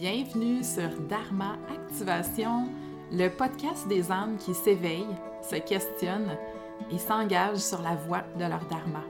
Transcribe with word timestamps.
Bienvenue 0.00 0.62
sur 0.62 0.90
Dharma 1.08 1.56
Activation, 1.74 2.68
le 3.10 3.28
podcast 3.30 3.88
des 3.88 4.12
âmes 4.12 4.36
qui 4.36 4.54
s'éveillent, 4.54 5.16
se 5.42 5.56
questionnent 5.56 6.36
et 6.92 6.98
s'engagent 6.98 7.56
sur 7.56 7.82
la 7.82 7.96
voie 7.96 8.22
de 8.38 8.44
leur 8.44 8.64
Dharma. 8.66 9.02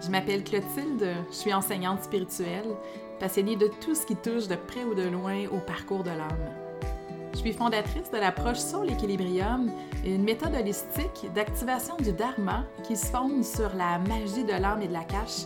Je 0.00 0.10
m'appelle 0.10 0.44
Clotilde, 0.44 1.06
je 1.28 1.34
suis 1.34 1.52
enseignante 1.52 2.04
spirituelle, 2.04 2.74
passionnée 3.20 3.56
de 3.56 3.68
tout 3.84 3.94
ce 3.94 4.06
qui 4.06 4.16
touche 4.16 4.48
de 4.48 4.56
près 4.56 4.82
ou 4.84 4.94
de 4.94 5.02
loin 5.02 5.44
au 5.52 5.58
parcours 5.58 6.04
de 6.04 6.10
l'âme. 6.10 6.54
Je 7.34 7.38
suis 7.40 7.52
fondatrice 7.52 8.10
de 8.10 8.18
l'approche 8.18 8.60
sur 8.60 8.84
l'équilibrium, 8.84 9.70
une 10.06 10.24
méthode 10.24 10.54
holistique 10.54 11.30
d'activation 11.34 11.96
du 11.98 12.12
Dharma 12.12 12.64
qui 12.84 12.96
se 12.96 13.08
fonde 13.08 13.44
sur 13.44 13.74
la 13.74 13.98
magie 13.98 14.44
de 14.44 14.58
l'âme 14.58 14.80
et 14.80 14.88
de 14.88 14.94
la 14.94 15.04
cache, 15.04 15.44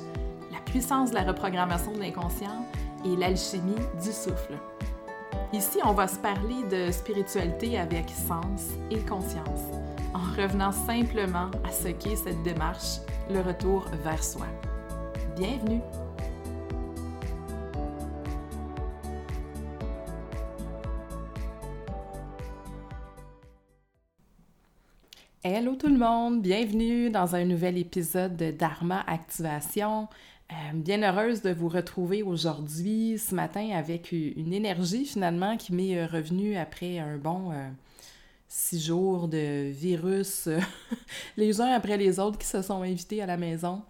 la 0.52 0.60
puissance 0.60 1.10
de 1.10 1.16
la 1.16 1.24
reprogrammation 1.24 1.90
de 1.90 1.98
l'inconscient 1.98 2.64
et 3.06 3.16
l'alchimie 3.16 3.74
du 4.02 4.12
souffle. 4.12 4.58
Ici, 5.52 5.78
on 5.84 5.92
va 5.92 6.08
se 6.08 6.18
parler 6.18 6.64
de 6.70 6.90
spiritualité 6.90 7.78
avec 7.78 8.10
sens 8.10 8.70
et 8.90 8.98
conscience, 8.98 9.62
en 10.12 10.42
revenant 10.42 10.72
simplement 10.72 11.50
à 11.64 11.70
ce 11.70 11.88
qu'est 11.88 12.16
cette 12.16 12.42
démarche, 12.42 12.98
le 13.30 13.40
retour 13.40 13.86
vers 14.02 14.22
soi. 14.22 14.46
Bienvenue! 15.36 15.80
Hello 25.48 25.76
tout 25.76 25.86
le 25.86 25.96
monde, 25.96 26.42
bienvenue 26.42 27.08
dans 27.08 27.36
un 27.36 27.44
nouvel 27.44 27.78
épisode 27.78 28.36
de 28.36 28.50
Dharma 28.50 29.04
Activation. 29.06 30.08
Euh, 30.52 30.54
bien 30.74 31.02
heureuse 31.02 31.42
de 31.42 31.50
vous 31.50 31.68
retrouver 31.68 32.22
aujourd'hui, 32.22 33.18
ce 33.18 33.34
matin, 33.34 33.70
avec 33.72 34.12
une 34.12 34.52
énergie 34.52 35.04
finalement 35.04 35.56
qui 35.56 35.74
m'est 35.74 35.98
euh, 35.98 36.06
revenue 36.06 36.56
après 36.56 37.00
un 37.00 37.16
bon 37.16 37.50
euh, 37.50 37.68
six 38.46 38.84
jours 38.86 39.26
de 39.26 39.70
virus, 39.72 40.48
les 41.36 41.60
uns 41.60 41.72
après 41.72 41.96
les 41.96 42.20
autres 42.20 42.38
qui 42.38 42.46
se 42.46 42.62
sont 42.62 42.82
invités 42.82 43.20
à 43.22 43.26
la 43.26 43.36
maison. 43.36 43.82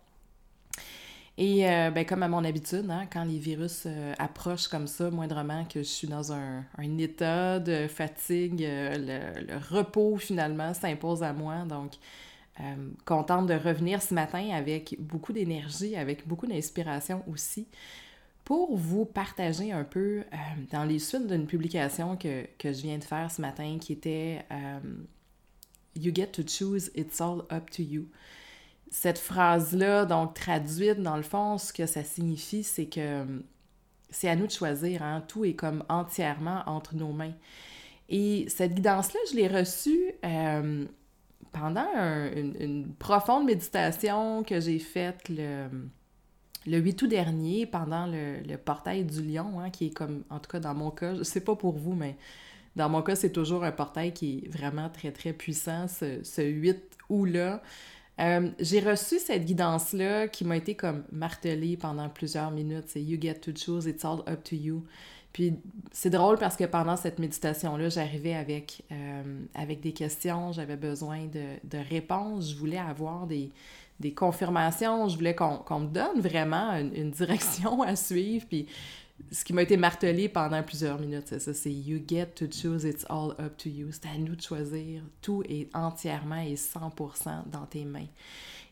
Et 1.39 1.65
ben, 1.65 2.07
comme 2.07 2.23
à 2.23 2.29
mon 2.29 2.43
habitude, 2.45 2.87
hein, 2.89 3.05
quand 3.13 3.25
les 3.25 3.37
virus 3.37 3.87
approchent 4.19 4.69
comme 4.69 4.87
ça, 4.87 5.11
moindrement 5.11 5.67
que 5.67 5.81
je 5.81 5.89
suis 5.89 6.09
dans 6.09 6.33
un, 6.33 6.65
état 6.99 7.59
de 7.59 7.87
fatigue, 7.89 8.61
le, 8.67 9.45
le, 9.47 9.59
repos 9.71 10.17
finalement 10.17 10.73
s'impose 10.73 11.23
à 11.23 11.35
moi. 11.35 11.67
Donc, 11.69 11.93
euh, 12.61 12.91
contente 13.05 13.47
de 13.47 13.55
revenir 13.55 14.01
ce 14.01 14.15
matin 14.15 14.51
avec 14.53 14.97
beaucoup 14.99 15.33
d'énergie, 15.33 15.95
avec 15.95 16.27
beaucoup 16.27 16.47
d'inspiration 16.47 17.23
aussi, 17.31 17.69
pour 18.45 18.77
vous 18.77 19.05
partager 19.05 19.73
un 19.73 19.85
peu 19.85 20.21
euh, 20.21 20.37
dans 20.71 20.85
les 20.85 20.99
suites 20.99 21.27
d'une 21.27 21.47
publication 21.47 22.17
que, 22.17 22.47
que, 22.59 22.73
je 22.73 22.81
viens 22.81 22.97
de 22.97 23.05
faire 23.05 23.31
ce 23.31 23.43
matin 23.43 23.77
qui 23.79 23.93
était 23.93 24.45
euh, 24.51 24.81
You 25.97 26.13
get 26.15 26.29
to 26.29 26.43
choose, 26.47 26.91
it's 26.95 27.21
all 27.21 27.43
up 27.53 27.71
to 27.73 27.83
you. 27.83 28.09
Cette 28.91 29.19
phrase-là, 29.19 30.07
donc 30.07 30.35
traduite 30.35 31.01
dans 31.01 31.17
le 31.17 31.23
fond, 31.23 31.59
ce 31.59 31.73
que 31.73 31.85
ça 31.87 32.05
signifie, 32.05 32.63
c'est 32.63 32.87
que 32.87 33.25
c'est 34.09 34.29
à 34.29 34.37
nous 34.37 34.47
de 34.47 34.53
choisir, 34.53 35.03
hein? 35.03 35.25
tout 35.27 35.45
est 35.45 35.55
comme 35.55 35.85
entièrement 35.89 36.63
entre 36.67 36.95
nos 36.95 37.13
mains. 37.13 37.35
Et 38.09 38.47
cette 38.49 38.75
guidance-là, 38.75 39.21
je 39.31 39.37
l'ai 39.37 39.49
reçue 39.49 40.13
pendant 41.59 41.87
une, 42.35 42.93
profonde 42.99 43.47
méditation 43.47 44.43
que 44.43 44.61
j'ai 44.61 44.79
faite 44.79 45.29
le, 45.29 45.69
le 46.67 46.79
8 46.79 47.03
août 47.03 47.07
dernier, 47.09 47.67
pendant 47.67 48.07
le, 48.07 48.57
portail 48.57 49.05
du 49.05 49.23
lion, 49.23 49.61
hein, 49.61 49.71
qui 49.71 49.87
est 49.87 49.91
comme, 49.91 50.25
en 50.29 50.39
tout 50.39 50.51
cas 50.51 50.61
dans 50.61 50.75
mon 50.75 50.91
cas, 50.91 51.15
je 51.15 51.23
sais 51.23 51.41
pas 51.41 51.57
pour 51.57 51.77
vous, 51.77 51.95
mais 51.95 52.17
dans 52.75 52.91
mon 52.91 53.01
cas, 53.03 53.17
c'est 53.17 53.33
toujours 53.33 53.65
un 53.65 53.73
portail 53.73 54.13
qui 54.13 54.45
est 54.45 54.49
vraiment 54.49 54.91
très, 54.91 55.13
très 55.13 55.33
puissant, 55.33 55.89
ce, 55.89 56.23
ce 56.23 56.43
8 56.43 56.77
août-là. 57.09 57.63
Euh, 58.19 58.51
j'ai 58.61 58.81
reçu 58.81 59.19
cette 59.19 59.45
guidance-là 59.45 60.29
qui 60.29 60.45
m'a 60.45 60.57
été 60.57 60.75
comme 60.75 61.05
martelée 61.13 61.77
pendant 61.77 62.09
plusieurs 62.09 62.51
minutes. 62.51 62.85
C'est 62.89 63.03
You 63.03 63.19
get 63.21 63.41
to 63.41 63.53
choose, 63.55 63.87
it's 63.87 64.05
all 64.05 64.23
up 64.27 64.43
to 64.45 64.57
you. 64.57 64.85
Puis 65.37 65.53
c'est 65.93 66.09
drôle 66.09 66.39
parce 66.39 66.57
que 66.57 66.65
pendant 66.65 66.97
cette 66.97 67.19
méditation-là, 67.19 67.91
j'arrivais 67.91 68.33
avec, 68.33 68.83
euh, 68.91 69.23
avec 69.55 69.83
des 69.83 69.93
questions, 69.93 70.51
j'avais 70.53 70.79
besoin 70.79 71.27
de, 71.27 71.59
de, 71.63 71.77
réponses, 71.91 72.53
je 72.53 72.57
voulais 72.57 72.79
avoir 72.79 73.27
des, 73.27 73.53
des 74.01 74.15
confirmations, 74.15 75.11
je 75.11 75.17
voulais 75.19 75.35
qu'on 75.35 75.81
me 75.81 75.89
donne 75.89 76.21
vraiment 76.21 76.73
une, 76.79 77.11
direction 77.11 77.83
à 77.83 77.97
suivre. 77.97 78.47
Puis 78.49 78.67
ce 79.31 79.45
qui 79.45 79.53
m'a 79.53 79.61
été 79.61 79.77
martelé 79.77 80.31
pendant 80.31 80.63
plusieurs 80.63 80.99
minutes, 80.99 81.27
c'est 81.27 81.41
ça, 81.41 81.53
c'est 81.53 81.71
You 81.71 82.01
get 82.09 82.29
to 82.37 82.47
choose, 82.51 82.85
it's 82.85 83.05
all 83.11 83.33
up 83.39 83.59
to 83.59 83.69
you. 83.69 83.89
C'est 83.91 84.09
à 84.09 84.17
nous 84.17 84.37
de 84.37 84.41
choisir, 84.41 85.03
tout 85.21 85.43
est 85.47 85.69
entièrement 85.77 86.41
et 86.41 86.55
100% 86.55 87.51
dans 87.53 87.67
tes 87.67 87.85
mains. 87.85 88.09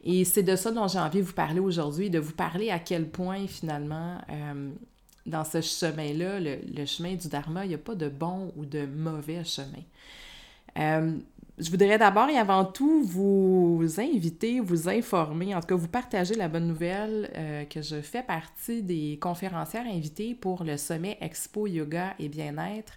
Et 0.02 0.25
c'est 0.25 0.42
de 0.42 0.56
ça 0.56 0.70
dont 0.70 0.88
j'ai 0.88 0.98
envie 0.98 1.20
de 1.20 1.26
vous 1.26 1.34
parler 1.34 1.60
aujourd'hui, 1.60 2.08
de 2.08 2.19
vous 2.19 2.32
parler 2.32 2.70
à 2.70 2.78
quel 2.78 3.10
point 3.10 3.46
finalement... 3.46 4.16
Euh, 4.31 4.70
dans 5.26 5.44
ce 5.44 5.60
chemin-là, 5.60 6.40
le, 6.40 6.86
chemin 6.86 7.14
du 7.14 7.28
Dharma, 7.28 7.64
il 7.64 7.68
n'y 7.68 7.74
a 7.74 7.78
pas 7.78 7.94
de 7.94 8.08
bon 8.08 8.52
ou 8.56 8.64
de 8.64 8.86
mauvais 8.86 9.44
chemin. 9.44 9.82
Euh, 10.78 11.16
je 11.56 11.70
voudrais 11.70 11.98
d'abord 11.98 12.28
et 12.28 12.36
avant 12.36 12.64
tout 12.64 13.04
vous 13.04 13.80
inviter, 13.98 14.58
vous 14.58 14.88
informer, 14.88 15.54
en 15.54 15.60
tout 15.60 15.68
cas 15.68 15.74
vous 15.76 15.88
partager 15.88 16.34
la 16.34 16.48
bonne 16.48 16.66
nouvelle 16.66 17.30
euh, 17.36 17.64
que 17.64 17.80
je 17.80 18.00
fais 18.00 18.24
partie 18.24 18.82
des 18.82 19.18
conférencières 19.20 19.86
invitées 19.86 20.34
pour 20.34 20.64
le 20.64 20.76
sommet 20.76 21.16
Expo 21.20 21.68
Yoga 21.68 22.14
et 22.18 22.28
Bien-être. 22.28 22.94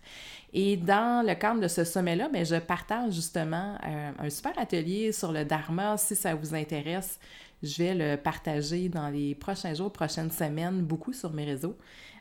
Et 0.53 0.75
dans 0.75 1.23
le 1.23 1.35
cadre 1.35 1.61
de 1.61 1.67
ce 1.67 1.83
sommet-là, 1.83 2.29
ben, 2.33 2.43
je 2.43 2.55
partage 2.55 3.13
justement 3.13 3.77
euh, 3.85 4.11
un 4.17 4.29
super 4.31 4.57
atelier 4.57 5.11
sur 5.11 5.31
le 5.31 5.45
Dharma. 5.45 5.95
Si 5.97 6.15
ça 6.15 6.33
vous 6.33 6.55
intéresse, 6.55 7.19
je 7.61 7.83
vais 7.83 7.93
le 7.93 8.17
partager 8.17 8.89
dans 8.89 9.09
les 9.09 9.35
prochains 9.35 9.75
jours, 9.75 9.91
prochaines 9.91 10.31
semaines, 10.31 10.81
beaucoup 10.81 11.13
sur 11.13 11.31
mes 11.31 11.45
réseaux. 11.45 11.75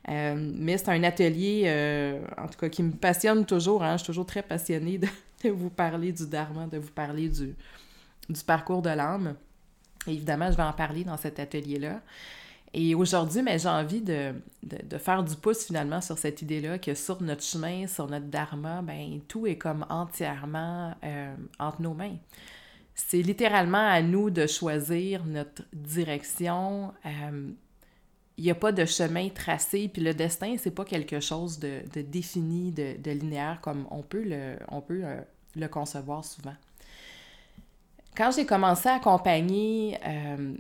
Euh, 0.08 0.52
mais 0.54 0.78
c'est 0.78 0.90
un 0.90 1.02
atelier, 1.02 1.64
euh, 1.66 2.20
en 2.38 2.46
tout 2.46 2.58
cas, 2.58 2.68
qui 2.68 2.82
me 2.82 2.92
passionne 2.92 3.44
toujours. 3.44 3.82
Hein. 3.82 3.92
Je 3.92 4.04
suis 4.04 4.06
toujours 4.06 4.26
très 4.26 4.42
passionnée 4.42 4.98
de, 4.98 5.08
vous 5.50 5.70
parler 5.70 6.12
du 6.12 6.26
Dharma, 6.26 6.66
de 6.66 6.78
vous 6.78 6.92
parler 6.92 7.28
du, 7.28 7.54
du 8.28 8.40
parcours 8.44 8.82
de 8.82 8.90
l'âme. 8.90 9.34
Évidemment, 10.06 10.50
je 10.50 10.56
vais 10.56 10.62
en 10.62 10.72
parler 10.72 11.04
dans 11.04 11.16
cet 11.16 11.40
atelier-là. 11.40 12.00
Et 12.72 12.94
aujourd'hui, 12.94 13.42
mais 13.42 13.58
j'ai 13.58 13.68
envie 13.68 14.02
de, 14.02 14.34
de, 14.62 14.98
faire 14.98 15.22
du 15.24 15.34
pouce 15.36 15.64
finalement 15.64 16.00
sur 16.00 16.18
cette 16.18 16.42
idée-là 16.42 16.78
que 16.78 16.94
sur 16.94 17.22
notre 17.22 17.42
chemin, 17.42 17.86
sur 17.86 18.06
notre 18.06 18.26
dharma, 18.26 18.82
ben 18.82 19.20
tout 19.28 19.46
est 19.46 19.56
comme 19.56 19.86
entièrement 19.88 20.94
euh, 21.02 21.34
entre 21.58 21.80
nos 21.80 21.94
mains. 21.94 22.16
C'est 22.94 23.22
littéralement 23.22 23.86
à 23.86 24.02
nous 24.02 24.30
de 24.30 24.46
choisir 24.46 25.24
notre 25.24 25.62
direction 25.72 26.92
il 28.38 28.44
n'y 28.44 28.50
a 28.50 28.54
pas 28.54 28.72
de 28.72 28.84
chemin 28.84 29.28
tracé, 29.30 29.88
puis 29.88 30.02
le 30.02 30.12
destin, 30.12 30.56
c'est 30.58 30.70
pas 30.70 30.84
quelque 30.84 31.20
chose 31.20 31.58
de, 31.58 31.80
défini, 32.02 32.70
de, 32.70 33.10
linéaire, 33.10 33.60
comme 33.62 33.86
on 33.90 34.02
peut 34.02 34.22
le, 34.22 34.56
on 34.68 34.82
peut, 34.82 35.00
euh, 35.04 35.20
le 35.54 35.68
concevoir 35.68 36.24
souvent. 36.24 36.54
Quand 38.14 38.30
j'ai 38.30 38.46
commencé 38.46 38.88
à 38.88 38.94
accompagner 38.94 39.98
euh, 40.06 40.54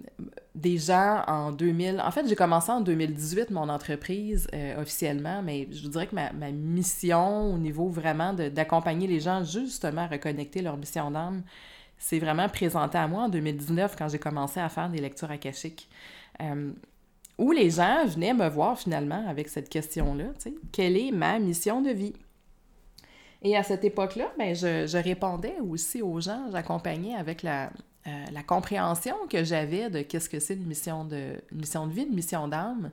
des 0.54 0.76
gens 0.76 1.22
en 1.26 1.52
2000, 1.52 2.00
en 2.00 2.10
fait, 2.10 2.26
j'ai 2.28 2.34
commencé 2.34 2.70
en 2.70 2.80
2018 2.80 3.50
mon 3.50 3.68
entreprise 3.68 4.46
euh, 4.54 4.80
officiellement, 4.80 5.42
mais 5.42 5.68
je 5.70 5.82
vous 5.82 5.88
dirais 5.88 6.06
que 6.06 6.14
ma, 6.14 6.32
ma 6.32 6.50
mission 6.50 7.54
au 7.54 7.58
niveau 7.58 7.88
vraiment 7.88 8.32
d'accompagner 8.34 9.06
les 9.06 9.20
gens 9.20 9.42
justement 9.42 10.02
à 10.02 10.06
reconnecter 10.06 10.60
leur 10.60 10.76
mission 10.76 11.10
d'âme, 11.10 11.42
c'est 11.98 12.18
vraiment 12.18 12.48
présenté 12.48 12.98
à 12.98 13.08
moi 13.08 13.22
en 13.24 13.28
2019 13.30 13.96
quand 13.96 14.08
j'ai 14.08 14.18
commencé 14.18 14.60
à 14.60 14.68
faire 14.68 14.90
des 14.90 14.98
lectures 14.98 15.30
akashiques 15.30 15.88
où 17.38 17.52
les 17.52 17.70
gens 17.70 18.06
venaient 18.06 18.34
me 18.34 18.48
voir 18.48 18.78
finalement 18.78 19.26
avec 19.28 19.48
cette 19.48 19.68
question-là, 19.68 20.24
tu 20.38 20.50
sais, 20.50 20.54
quelle 20.72 20.96
est 20.96 21.10
ma 21.10 21.38
mission 21.38 21.82
de 21.82 21.90
vie? 21.90 22.14
Et 23.42 23.56
à 23.56 23.62
cette 23.62 23.84
époque-là, 23.84 24.32
ben, 24.38 24.54
je, 24.54 24.96
répondais 24.96 25.56
aussi 25.60 26.02
aux 26.02 26.20
gens, 26.20 26.50
j'accompagnais 26.50 27.14
avec 27.14 27.42
la, 27.42 27.70
euh, 28.06 28.24
la, 28.32 28.42
compréhension 28.42 29.14
que 29.28 29.44
j'avais 29.44 29.90
de 29.90 30.02
qu'est-ce 30.02 30.28
que 30.28 30.40
c'est 30.40 30.54
une 30.54 30.66
mission 30.66 31.04
de, 31.04 31.34
mission 31.52 31.86
de 31.86 31.92
vie, 31.92 32.04
une 32.04 32.14
mission 32.14 32.48
d'âme. 32.48 32.90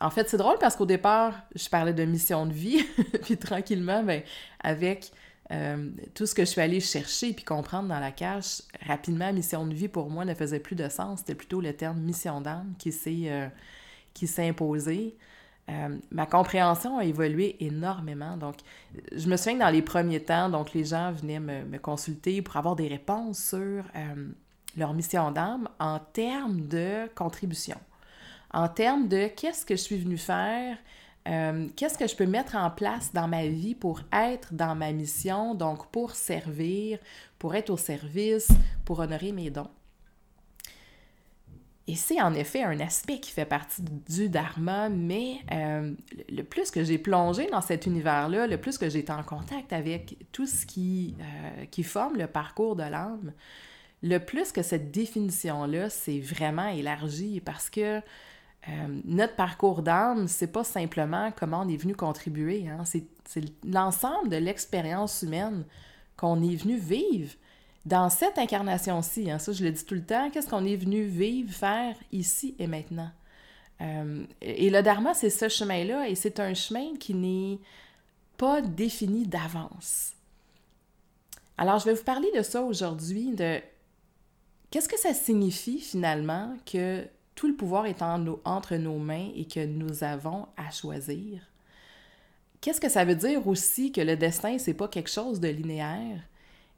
En 0.00 0.10
fait, 0.10 0.28
c'est 0.28 0.38
drôle 0.38 0.56
parce 0.58 0.76
qu'au 0.76 0.86
départ, 0.86 1.34
je 1.54 1.68
parlais 1.68 1.92
de 1.92 2.04
mission 2.04 2.46
de 2.46 2.52
vie, 2.52 2.82
puis 3.22 3.36
tranquillement, 3.36 4.02
ben, 4.02 4.22
avec 4.60 5.10
euh, 5.52 5.90
tout 6.14 6.26
ce 6.26 6.34
que 6.34 6.42
je 6.42 6.50
suis 6.50 6.60
allée 6.60 6.80
chercher 6.80 7.32
puis 7.32 7.44
comprendre 7.44 7.88
dans 7.88 7.98
la 7.98 8.12
cache, 8.12 8.62
rapidement, 8.86 9.32
mission 9.32 9.66
de 9.66 9.74
vie 9.74 9.88
pour 9.88 10.08
moi 10.08 10.24
ne 10.24 10.34
faisait 10.34 10.60
plus 10.60 10.76
de 10.76 10.88
sens. 10.88 11.20
C'était 11.20 11.34
plutôt 11.34 11.60
le 11.60 11.72
terme 11.72 11.98
mission 11.98 12.40
d'âme 12.40 12.74
qui 12.78 12.92
s'est 12.92 13.24
euh, 13.26 13.48
imposé. 14.38 15.16
Euh, 15.68 15.98
ma 16.10 16.26
compréhension 16.26 16.98
a 16.98 17.04
évolué 17.04 17.56
énormément. 17.64 18.36
Donc, 18.36 18.56
je 19.12 19.28
me 19.28 19.36
souviens 19.36 19.54
que 19.54 19.60
dans 19.60 19.70
les 19.70 19.82
premiers 19.82 20.22
temps, 20.22 20.48
donc 20.48 20.72
les 20.72 20.84
gens 20.84 21.12
venaient 21.12 21.40
me, 21.40 21.64
me 21.64 21.78
consulter 21.78 22.42
pour 22.42 22.56
avoir 22.56 22.76
des 22.76 22.88
réponses 22.88 23.38
sur 23.50 23.84
leur 24.76 24.94
mission 24.94 25.30
d'âme 25.30 25.68
en 25.78 25.98
termes 25.98 26.66
de 26.66 27.08
contribution, 27.14 27.76
en 28.52 28.68
termes 28.68 29.08
de 29.08 29.28
qu'est-ce 29.28 29.64
que 29.64 29.76
je 29.76 29.82
suis 29.82 29.98
venu 29.98 30.16
faire 30.16 30.76
Euh, 31.28 31.68
qu'est-ce 31.76 31.98
que 31.98 32.06
je 32.06 32.16
peux 32.16 32.26
mettre 32.26 32.56
en 32.56 32.70
place 32.70 33.12
dans 33.12 33.28
ma 33.28 33.46
vie 33.46 33.74
pour 33.74 34.00
être 34.12 34.54
dans 34.54 34.74
ma 34.74 34.92
mission, 34.92 35.54
donc 35.54 35.90
pour 35.90 36.12
servir, 36.12 36.98
pour 37.38 37.54
être 37.54 37.70
au 37.70 37.76
service, 37.76 38.48
pour 38.84 39.00
honorer 39.00 39.32
mes 39.32 39.50
dons. 39.50 39.70
Et 41.86 41.96
c'est 41.96 42.20
en 42.20 42.34
effet 42.34 42.62
un 42.62 42.78
aspect 42.78 43.18
qui 43.18 43.32
fait 43.32 43.44
partie 43.44 43.82
du 43.82 44.28
dharma, 44.28 44.88
mais 44.88 45.38
euh, 45.50 45.92
le 46.28 46.42
plus 46.42 46.70
que 46.70 46.84
j'ai 46.84 46.98
plongé 46.98 47.48
dans 47.50 47.60
cet 47.60 47.84
univers-là, 47.86 48.46
le 48.46 48.58
plus 48.58 48.78
que 48.78 48.88
j'ai 48.88 49.00
été 49.00 49.12
en 49.12 49.24
contact 49.24 49.72
avec 49.72 50.16
tout 50.30 50.46
ce 50.46 50.64
qui, 50.66 51.16
euh, 51.20 51.64
qui 51.66 51.82
forme 51.82 52.16
le 52.16 52.28
parcours 52.28 52.76
de 52.76 52.84
l'âme, 52.84 53.32
le 54.02 54.18
plus 54.18 54.52
que 54.52 54.62
cette 54.62 54.92
définition-là 54.92 55.90
s'est 55.90 56.20
vraiment 56.20 56.68
élargie 56.68 57.40
parce 57.40 57.68
que 57.68 58.00
euh, 58.68 59.00
notre 59.04 59.36
parcours 59.36 59.82
d'âme, 59.82 60.28
c'est 60.28 60.52
pas 60.52 60.64
simplement 60.64 61.32
comment 61.34 61.62
on 61.62 61.68
est 61.68 61.76
venu 61.76 61.94
contribuer, 61.94 62.68
hein, 62.68 62.84
c'est 62.84 63.06
l'ensemble 63.64 64.28
de 64.28 64.36
l'expérience 64.36 65.22
humaine 65.22 65.64
qu'on 66.16 66.42
est 66.42 66.56
venu 66.56 66.76
vivre 66.76 67.32
dans 67.86 68.10
cette 68.10 68.38
incarnation-ci, 68.38 69.30
hein, 69.30 69.38
ça 69.38 69.52
je 69.52 69.64
le 69.64 69.70
dis 69.70 69.84
tout 69.84 69.94
le 69.94 70.04
temps, 70.04 70.30
qu'est-ce 70.30 70.48
qu'on 70.48 70.66
est 70.66 70.76
venu 70.76 71.04
vivre, 71.04 71.52
faire 71.52 71.96
ici 72.12 72.54
et 72.58 72.66
maintenant? 72.66 73.10
Euh, 73.80 74.24
et 74.42 74.68
le 74.68 74.82
dharma, 74.82 75.14
c'est 75.14 75.30
ce 75.30 75.48
chemin-là, 75.48 76.08
et 76.08 76.14
c'est 76.14 76.38
un 76.38 76.52
chemin 76.52 76.96
qui 76.98 77.14
n'est 77.14 77.58
pas 78.36 78.60
défini 78.60 79.26
d'avance. 79.26 80.12
Alors, 81.56 81.78
je 81.78 81.86
vais 81.86 81.94
vous 81.94 82.04
parler 82.04 82.28
de 82.36 82.42
ça 82.42 82.62
aujourd'hui, 82.62 83.32
de 83.34 83.60
qu'est-ce 84.70 84.88
que 84.88 84.98
ça 84.98 85.14
signifie 85.14 85.80
finalement 85.80 86.54
que 86.70 87.06
tout 87.40 87.48
le 87.48 87.54
pouvoir 87.54 87.86
est 87.86 88.02
entre 88.02 88.76
nos 88.76 88.98
mains 88.98 89.30
et 89.34 89.46
que 89.46 89.64
nous 89.64 90.04
avons 90.04 90.46
à 90.58 90.70
choisir. 90.70 91.40
Qu'est-ce 92.60 92.82
que 92.82 92.90
ça 92.90 93.06
veut 93.06 93.14
dire 93.14 93.48
aussi 93.48 93.92
que 93.92 94.02
le 94.02 94.14
destin, 94.14 94.58
c'est 94.58 94.74
pas 94.74 94.88
quelque 94.88 95.08
chose 95.08 95.40
de 95.40 95.48
linéaire? 95.48 96.20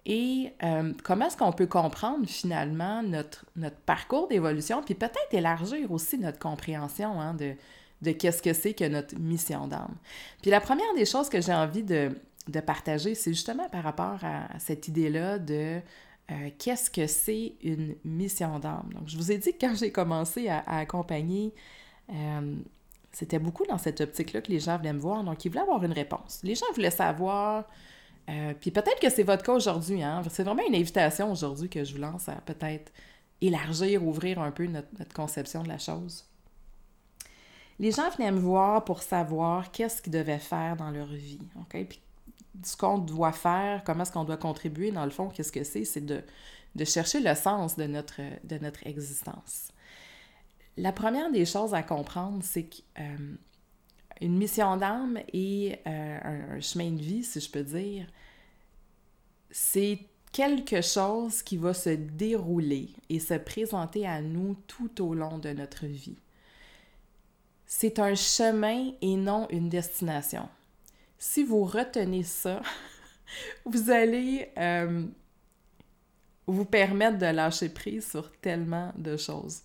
Et 0.07 0.53
euh, 0.63 0.93
comment 1.03 1.27
est-ce 1.27 1.37
qu'on 1.37 1.51
peut 1.51 1.67
comprendre 1.67 2.29
finalement 2.29 3.03
notre, 3.03 3.45
parcours 3.87 4.29
d'évolution, 4.29 4.85
puis 4.85 4.95
peut-être 4.95 5.33
élargir 5.33 5.91
aussi 5.91 6.17
notre 6.17 6.39
compréhension 6.39 7.21
hein, 7.21 7.35
de, 7.35 8.13
qu'est-ce 8.13 8.41
que 8.41 8.53
c'est 8.53 8.75
que 8.75 8.87
notre 8.87 9.19
mission 9.19 9.67
d'âme? 9.67 9.97
Puis 10.43 10.53
la 10.53 10.61
première 10.61 10.95
des 10.95 11.07
choses 11.07 11.29
que 11.29 11.41
j'ai 11.41 11.55
envie 11.55 11.83
de 11.83 12.15
partager, 12.65 13.17
c'est 13.17 13.33
justement 13.33 13.69
par 13.69 13.83
rapport 13.83 14.21
à 14.23 14.61
cette 14.61 14.87
idée-là 14.87 15.41
de 15.41 15.81
euh, 16.33 16.51
qu'est-ce 16.59 16.91
que 16.91 17.07
c'est 17.07 17.55
une 17.63 17.95
mission 18.05 18.59
d'âme? 18.59 18.91
Donc, 18.95 19.09
je 19.09 19.17
vous 19.17 19.31
ai 19.31 19.39
dit 19.39 19.53
que 19.53 19.67
quand 19.67 19.75
j'ai 19.75 19.93
commencé 19.93 20.49
à, 20.49 20.61
accompagner, 20.67 21.55
euh, 22.11 22.57
c'était 23.13 23.39
beaucoup 23.39 23.67
dans 23.67 23.79
cette 23.79 24.01
optique-là 24.01 24.41
que 24.41 24.51
les 24.51 24.61
gens 24.61 24.79
venaient 24.79 24.93
me 24.93 25.01
voir. 25.01 25.23
Donc, 25.25 25.45
ils 25.45 25.49
voulaient 25.49 25.63
avoir 25.63 25.85
une 25.85 25.93
réponse. 25.93 26.41
Les 26.43 26.55
gens 26.55 26.67
voulaient 26.75 26.91
savoir 26.91 27.67
euh, 28.31 28.55
puis 28.61 28.71
peut-être 28.71 29.01
que 29.01 29.11
c'est 29.11 29.23
votre 29.23 29.43
cas 29.43 29.53
aujourd'hui. 29.53 30.03
Hein? 30.03 30.23
C'est 30.31 30.45
vraiment 30.45 30.63
une 30.67 30.75
invitation 30.75 31.31
aujourd'hui 31.31 31.69
que 31.69 31.85
je 31.85 31.95
vous 31.95 32.01
lance 32.01 32.29
à 32.29 32.37
peut-être 32.37 32.93
élargir, 33.41 34.07
ouvrir 34.07 34.41
un 34.41 34.53
peu 34.53 34.67
notre, 34.67 35.13
conception 35.13 35.63
de 35.63 35.69
la 35.69 35.79
chose. 35.79 36.25
Les 37.79 37.91
gens 37.91 38.09
venaient 38.11 38.31
me 38.31 38.39
voir 38.39 38.85
pour 38.85 39.03
savoir 39.03 39.73
qu'est-ce 39.73 40.01
qu'ils 40.01 40.13
devaient 40.13 40.39
faire 40.39 40.77
dans 40.77 40.91
leur 40.91 41.09
vie. 41.09 41.41
OK? 41.57 41.87
Ce 42.63 42.77
qu'on 42.77 42.99
doit 42.99 43.33
faire, 43.33 43.83
comment 43.85 44.03
est-ce 44.03 44.13
qu'on 44.13 44.25
doit 44.25 44.37
contribuer, 44.37 44.91
dans 44.91 45.05
le 45.05 45.11
fond, 45.11 45.29
qu'est-ce 45.29 45.53
que 45.53 45.65
c'est? 45.65 45.85
C'est 45.85 46.05
de, 46.05 46.23
de, 46.75 46.85
chercher 46.85 47.21
le 47.21 47.35
sens 47.35 47.77
de 47.77 47.85
notre, 47.85 48.21
de 48.45 48.59
notre 48.59 48.87
existence. 48.87 49.69
La 50.77 50.93
première 50.93 51.31
des 51.31 51.45
choses 51.45 51.75
à 51.75 51.83
comprendre, 51.83 52.41
c'est 52.43 52.65
que 52.65 52.77
euh, 53.01 53.37
mission 54.29 54.77
d'âme 54.77 55.19
et 55.33 55.79
euh, 55.87 56.19
un, 56.55 56.61
chemin 56.61 56.91
de 56.91 57.03
vie, 57.03 57.25
si 57.25 57.41
je 57.41 57.51
peux 57.51 57.63
dire, 57.63 58.07
c'est 59.51 59.99
quelque 60.33 60.81
chose 60.81 61.43
qui 61.43 61.57
va 61.57 61.75
se 61.75 61.91
dérouler 61.91 62.91
et 63.11 63.21
se 63.21 63.35
présenter 63.35 64.07
à 64.07 64.23
nous 64.23 64.57
tout 64.67 65.03
au 65.05 65.15
long 65.15 65.39
de 65.39 65.51
notre 65.51 65.87
vie. 65.87 66.19
C'est 67.67 67.99
un 67.99 68.15
chemin 68.15 68.93
et 69.01 69.17
non 69.17 69.47
une 69.51 69.69
destination. 69.69 70.49
Si 71.25 71.45
vous 71.45 71.63
retenez 71.63 72.25
ça, 72.25 72.61
vous 73.65 73.91
allez 73.93 74.51
euh, 74.59 75.07
vous 76.49 76.65
permettre 76.65 77.19
de 77.19 77.27
lâcher 77.27 77.69
prise 77.69 78.11
sur 78.11 78.33
tellement 78.41 78.93
de 78.97 79.17
choses. 79.17 79.61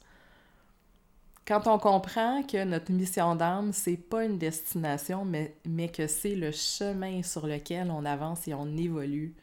Quand 1.48 1.66
on 1.66 1.80
comprend 1.80 2.44
que 2.44 2.64
notre 2.64 2.92
mission 2.92 3.36
d'âme, 3.36 3.74
c'est 3.74 3.98
pas 3.98 4.26
une 4.26 4.38
destination, 4.38 5.26
mais, 5.26 5.56
mais 5.66 5.90
que 5.90 6.06
c'est 6.06 6.36
le 6.36 6.52
chemin 6.52 7.24
sur 7.24 7.48
lequel 7.48 7.90
on 7.90 8.06
avance 8.06 8.48
et 8.48 8.54
on 8.54 8.78
évolue, 8.78 9.34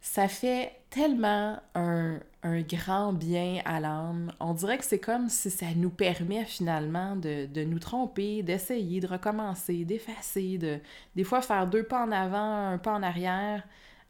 ça 0.00 0.26
fait 0.26 0.80
tellement 0.90 1.60
un, 1.76 2.18
un 2.42 2.60
grand 2.62 3.12
bien 3.12 3.60
à 3.64 3.78
l'âme. 3.80 4.32
On 4.40 4.52
dirait 4.54 4.78
que 4.78 4.84
c'est 4.84 4.98
comme 4.98 5.28
si 5.28 5.50
ça 5.50 5.66
nous 5.76 5.90
permet 5.90 6.44
finalement 6.44 7.14
de, 7.16 7.64
nous 7.64 7.78
tromper, 7.78 8.42
d'essayer, 8.42 9.00
de 9.00 9.06
recommencer, 9.06 9.84
d'effacer, 9.84 10.58
de 10.58 10.80
des 11.14 11.24
fois 11.24 11.40
faire 11.40 11.66
deux 11.68 11.84
pas 11.84 12.04
en 12.04 12.10
avant, 12.10 12.68
un 12.68 12.78
pas 12.78 12.94
en 12.94 13.02
arrière. 13.02 13.62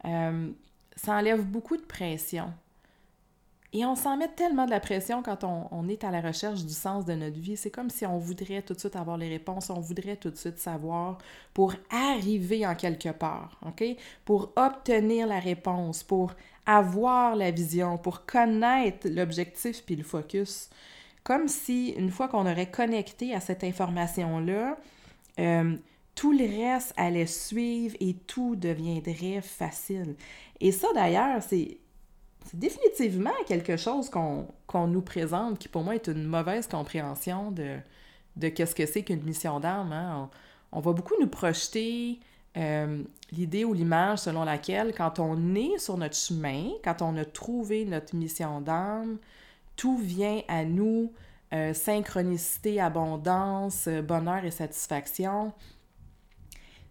Euh, 0.06 0.50
ça 0.96 1.14
enlève 1.16 1.44
beaucoup 1.44 1.76
de 1.76 1.82
pression. 1.82 2.52
Et 3.74 3.86
on 3.86 3.94
s'en 3.94 4.18
met 4.18 4.28
tellement 4.28 4.66
de 4.66 4.70
la 4.70 4.80
pression 4.80 5.22
quand 5.22 5.44
on, 5.44 5.88
est 5.88 6.04
à 6.04 6.10
la 6.10 6.20
recherche 6.20 6.62
du 6.62 6.74
sens 6.74 7.06
de 7.06 7.14
notre 7.14 7.38
vie. 7.38 7.56
C'est 7.56 7.70
comme 7.70 7.88
si 7.88 8.04
on 8.04 8.18
voudrait 8.18 8.60
tout 8.60 8.74
de 8.74 8.78
suite 8.78 8.96
avoir 8.96 9.16
les 9.16 9.30
réponses, 9.30 9.70
on 9.70 9.80
voudrait 9.80 10.16
tout 10.16 10.28
de 10.28 10.36
suite 10.36 10.58
savoir 10.58 11.16
pour 11.54 11.72
arriver 11.90 12.66
en 12.66 12.74
quelque 12.74 13.08
part, 13.08 13.58
OK? 13.64 13.82
Pour 14.26 14.52
obtenir 14.56 15.26
la 15.26 15.38
réponse, 15.38 16.02
pour 16.02 16.32
avoir 16.66 17.36
la 17.36 17.50
vision, 17.50 17.98
pour 17.98 18.24
connaître 18.24 19.08
l'objectif 19.08 19.84
puis 19.84 19.96
le 19.96 20.04
focus. 20.04 20.70
Comme 21.24 21.48
si, 21.48 21.90
une 21.90 22.10
fois 22.10 22.28
qu'on 22.28 22.50
aurait 22.50 22.70
connecté 22.70 23.34
à 23.34 23.40
cette 23.40 23.64
information-là, 23.64 24.76
euh, 25.38 25.76
tout 26.14 26.32
le 26.32 26.44
reste 26.44 26.92
allait 26.96 27.26
suivre 27.26 27.96
et 28.00 28.14
tout 28.14 28.56
deviendrait 28.56 29.40
facile. 29.40 30.14
Et 30.60 30.72
ça, 30.72 30.88
d'ailleurs, 30.94 31.42
c'est 31.42 31.78
définitivement 32.54 33.30
quelque 33.46 33.76
chose 33.76 34.10
qu'on 34.10 34.86
nous 34.88 35.02
présente 35.02 35.58
qui, 35.58 35.68
pour 35.68 35.82
moi, 35.82 35.94
est 35.94 36.08
une 36.08 36.24
mauvaise 36.24 36.66
compréhension 36.66 37.50
de, 37.50 37.78
de 38.36 38.48
qu'est-ce 38.48 38.74
que 38.74 38.86
c'est 38.86 39.02
qu'une 39.02 39.22
mission 39.22 39.60
d'âme. 39.60 39.92
Hein. 39.92 40.30
On, 40.72 40.80
va 40.80 40.92
beaucoup 40.92 41.14
nous 41.20 41.28
projeter 41.28 42.20
euh, 42.56 43.02
l'idée 43.30 43.64
ou 43.64 43.72
l'image 43.72 44.20
selon 44.20 44.44
laquelle, 44.44 44.94
quand 44.94 45.18
on 45.18 45.54
est 45.54 45.78
sur 45.78 45.96
notre 45.96 46.16
chemin, 46.16 46.70
quand 46.84 47.00
on 47.00 47.16
a 47.16 47.24
trouvé 47.24 47.84
notre 47.84 48.14
mission 48.14 48.60
d'âme, 48.60 49.18
tout 49.76 49.96
vient 49.96 50.42
à 50.48 50.64
nous, 50.64 51.12
euh, 51.54 51.72
synchronicité, 51.72 52.80
abondance, 52.80 53.88
bonheur 53.88 54.44
et 54.44 54.50
satisfaction. 54.50 55.52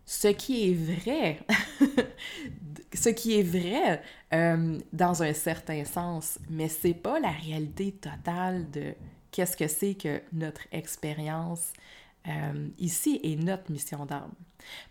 Ce 0.05 0.27
qui 0.27 0.71
est 0.71 0.73
vrai, 0.73 1.39
ce 2.93 3.09
qui 3.09 3.39
est 3.39 3.43
vrai 3.43 4.01
euh, 4.33 4.79
dans 4.91 5.23
un 5.23 5.33
certain 5.33 5.85
sens, 5.85 6.39
mais 6.49 6.67
c'est 6.67 6.95
pas 6.95 7.19
la 7.19 7.29
réalité 7.29 7.91
totale 7.91 8.69
de 8.71 8.95
qu'est-ce 9.31 9.55
que 9.55 9.67
c'est 9.67 9.93
que 9.93 10.21
notre 10.33 10.61
expérience 10.71 11.71
euh, 12.27 12.67
ici 12.77 13.19
et 13.23 13.35
notre 13.35 13.71
mission 13.71 14.05
d'âme. 14.05 14.33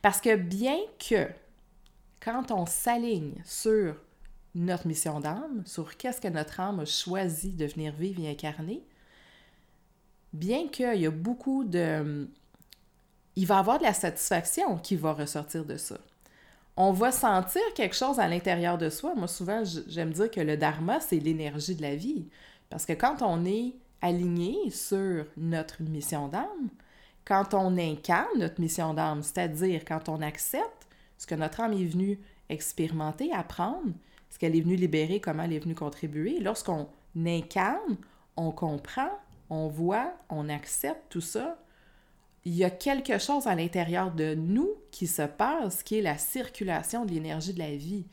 Parce 0.03 0.21
que 0.21 0.37
bien 0.37 0.77
que 0.99 1.29
quand 2.21 2.51
on 2.51 2.67
s'aligne 2.67 3.35
sur 3.45 3.95
notre 4.55 4.87
mission 4.87 5.21
d'âme, 5.21 5.63
sur 5.65 5.97
qu'est-ce 5.97 6.21
que 6.21 6.29
notre 6.29 6.61
âme 6.61 6.81
a 6.81 6.85
choisi 6.85 7.51
de 7.53 7.67
venir 7.67 7.93
vivre 7.93 8.21
et 8.23 8.31
incarner, 8.31 8.83
bien 10.33 10.69
qu'il 10.69 11.01
y 11.01 11.07
a 11.07 11.11
beaucoup 11.11 11.65
de... 11.65 12.29
Il 13.37 13.47
va 13.47 13.57
y 13.57 13.59
avoir 13.59 13.79
de 13.79 13.85
la 13.85 13.95
satisfaction 13.95 14.77
qui 14.79 14.97
va 14.97 15.13
ressortir 15.13 15.65
de 15.65 15.77
ça 15.77 15.99
on 16.77 16.93
va 16.93 17.13
sentir 17.13 17.61
quelque 17.75 17.95
chose 17.95 18.19
à 18.19 18.27
l'intérieur 18.27 18.79
de 18.79 18.89
soi. 18.89 19.15
Moi, 19.15 19.29
souvent, 19.29 19.63
j'aime 19.87 20.13
dire 20.13 20.31
que 20.31 20.41
le 20.41 20.57
dharma, 20.57 20.99
c'est 20.99 21.19
l'énergie 21.19 21.75
de 21.75 21.83
la 21.83 21.95
vie. 21.95 22.27
Parce 22.71 22.87
que 22.87 22.95
quand 22.95 23.21
on 23.21 23.45
est 23.45 23.75
aligné 24.01 24.57
sur 24.71 25.27
notre 25.37 25.83
mission 25.83 26.29
d'âme, 26.29 26.71
quand 27.31 27.55
on 27.55 27.79
incarne 27.79 28.41
notre 28.41 28.61
mission 28.61 28.93
d'âme, 28.93 29.23
c'est-à-dire 29.23 29.85
quand 29.87 30.09
on 30.09 30.21
accepte 30.21 30.89
ce 31.17 31.29
que 31.29 31.37
notre 31.37 31.61
âme 31.61 31.75
est 31.75 31.85
venue 31.85 32.19
expérimenter, 32.49 33.33
apprendre, 33.33 33.93
ce 34.31 34.39
qu'elle 34.39 34.57
est 34.57 34.61
venue 34.61 34.75
libérer, 34.75 35.21
comment 35.21 35.45
elle 35.45 35.53
est 35.53 35.61
venue 35.61 35.77
contribuer, 35.77 36.41
lorsqu'on 36.41 36.89
incarne, 37.25 37.99
on 38.37 38.51
comprend, 38.51 39.11
on 39.49 39.69
voit, 39.69 40.13
on 40.29 40.49
accepte 40.49 41.05
tout 41.09 41.21
ça, 41.21 41.57
il 42.45 42.57
y 42.57 42.65
a 42.65 42.71
quelque 42.71 43.19
chose 43.19 43.47
à 43.47 43.55
l'intérieur 43.55 44.11
de 44.11 44.35
nous 44.35 44.71
qui 44.91 45.07
se 45.07 45.23
passe, 45.23 45.85
qui 45.85 45.99
est 46.01 46.03
la 46.03 46.19
circulation 46.19 47.05
de 47.05 47.13
l'énergie 47.13 47.55
de 47.55 47.61
la 47.61 47.77
vie. 47.77 48.07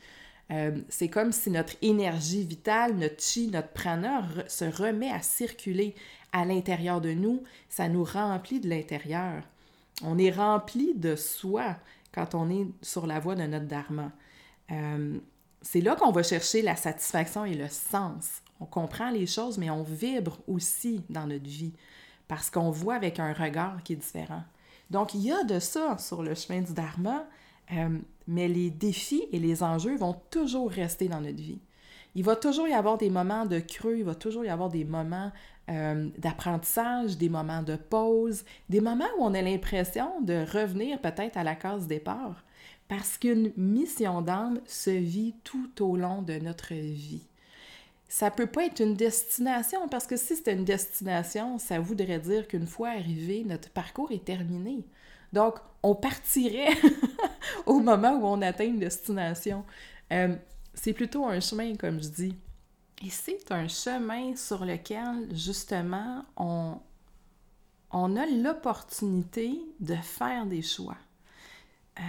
Euh, 0.50 0.78
c'est 0.88 1.08
comme 1.08 1.32
si 1.32 1.50
notre 1.50 1.74
énergie 1.82 2.44
vitale, 2.44 2.94
notre 2.96 3.22
chi, 3.22 3.48
notre 3.48 3.68
prana 3.68 4.22
se 4.48 4.64
remet 4.64 5.10
à 5.10 5.20
circuler 5.20 5.94
à 6.32 6.44
l'intérieur 6.44 7.00
de 7.00 7.12
nous. 7.12 7.42
Ça 7.68 7.88
nous 7.88 8.04
remplit 8.04 8.60
de 8.60 8.68
l'intérieur. 8.68 9.42
on 10.02 10.16
est 10.16 10.30
rempli 10.30 10.94
de 10.94 11.16
soi 11.16 11.76
quand 12.12 12.34
on 12.34 12.48
est 12.50 12.66
sur 12.82 13.06
la 13.06 13.20
voie 13.20 13.34
de 13.34 13.42
notre 13.42 13.66
dharma. 13.66 14.10
Euh, 14.70 15.18
c'est 15.60 15.80
là 15.80 15.96
qu'on 15.96 16.12
va 16.12 16.22
chercher 16.22 16.62
la 16.62 16.76
satisfaction 16.76 17.44
et 17.44 17.54
le 17.54 17.68
sens. 17.68 18.42
On 18.60 18.66
comprend 18.66 19.10
les 19.10 19.26
choses, 19.26 19.58
mais 19.58 19.70
on 19.70 19.82
vibre 19.82 20.38
aussi 20.46 21.02
dans 21.10 21.26
notre 21.26 21.48
vie 21.48 21.72
parce 22.26 22.50
qu'on 22.50 22.70
voit 22.70 22.94
avec 22.94 23.18
un 23.18 23.32
regard 23.32 23.82
qui 23.82 23.94
est 23.94 23.96
différent. 23.96 24.42
Donc, 24.90 25.14
il 25.14 25.20
y 25.20 25.32
a 25.32 25.44
de 25.44 25.58
ça 25.58 25.98
sur 25.98 26.22
le 26.22 26.34
chemin 26.34 26.60
du 26.60 26.72
dharma, 26.72 27.26
euh, 27.72 27.98
mais 28.26 28.48
les 28.48 28.70
défis 28.70 29.24
et 29.32 29.38
les 29.38 29.62
enjeux 29.62 29.96
vont 29.96 30.16
toujours 30.30 30.70
rester 30.70 31.08
dans 31.08 31.20
notre 31.20 31.40
vie. 31.40 31.60
Il 32.14 32.24
va 32.24 32.36
toujours 32.36 32.66
y 32.68 32.72
avoir 32.72 32.98
des 32.98 33.10
moments 33.10 33.46
de 33.46 33.60
creux, 33.60 33.98
il 33.98 34.04
va 34.04 34.14
toujours 34.14 34.44
y 34.44 34.48
avoir 34.48 34.68
des 34.68 34.84
moments 34.84 35.30
euh, 35.70 36.08
d'apprentissage, 36.18 37.18
des 37.18 37.28
moments 37.28 37.62
de 37.62 37.76
pause, 37.76 38.44
des 38.68 38.80
moments 38.80 39.08
où 39.18 39.22
on 39.24 39.34
a 39.34 39.42
l'impression 39.42 40.20
de 40.22 40.44
revenir 40.50 41.00
peut-être 41.00 41.36
à 41.36 41.44
la 41.44 41.54
case 41.54 41.86
départ, 41.86 42.42
parce 42.88 43.18
qu'une 43.18 43.52
mission 43.56 44.22
d'âme 44.22 44.60
se 44.66 44.90
vit 44.90 45.34
tout 45.44 45.70
au 45.80 45.96
long 45.96 46.22
de 46.22 46.34
notre 46.38 46.72
vie. 46.72 47.26
Ça 48.08 48.30
peut 48.30 48.46
pas 48.46 48.64
être 48.64 48.80
une 48.80 48.94
destination, 48.94 49.86
parce 49.88 50.06
que 50.06 50.16
si 50.16 50.36
c'était 50.36 50.54
une 50.54 50.64
destination, 50.64 51.58
ça 51.58 51.78
voudrait 51.78 52.18
dire 52.18 52.48
qu'une 52.48 52.66
fois 52.66 52.88
arrivé, 52.88 53.44
notre 53.46 53.68
parcours 53.68 54.10
est 54.10 54.24
terminé. 54.24 54.86
Donc, 55.34 55.56
on 55.82 55.94
partirait 55.94 56.74
au 57.66 57.80
moment 57.80 58.14
où 58.16 58.26
on 58.26 58.42
atteint 58.42 58.66
une 58.66 58.78
destination. 58.78 59.64
Euh, 60.12 60.34
c'est 60.74 60.92
plutôt 60.92 61.26
un 61.26 61.40
chemin, 61.40 61.74
comme 61.76 62.02
je 62.02 62.08
dis. 62.08 62.34
Et 63.04 63.10
c'est 63.10 63.52
un 63.52 63.68
chemin 63.68 64.34
sur 64.34 64.64
lequel, 64.64 65.28
justement, 65.32 66.24
on, 66.36 66.78
on 67.90 68.16
a 68.16 68.26
l'opportunité 68.26 69.60
de 69.80 69.94
faire 69.94 70.46
des 70.46 70.62
choix. 70.62 70.96
Euh, 71.98 72.02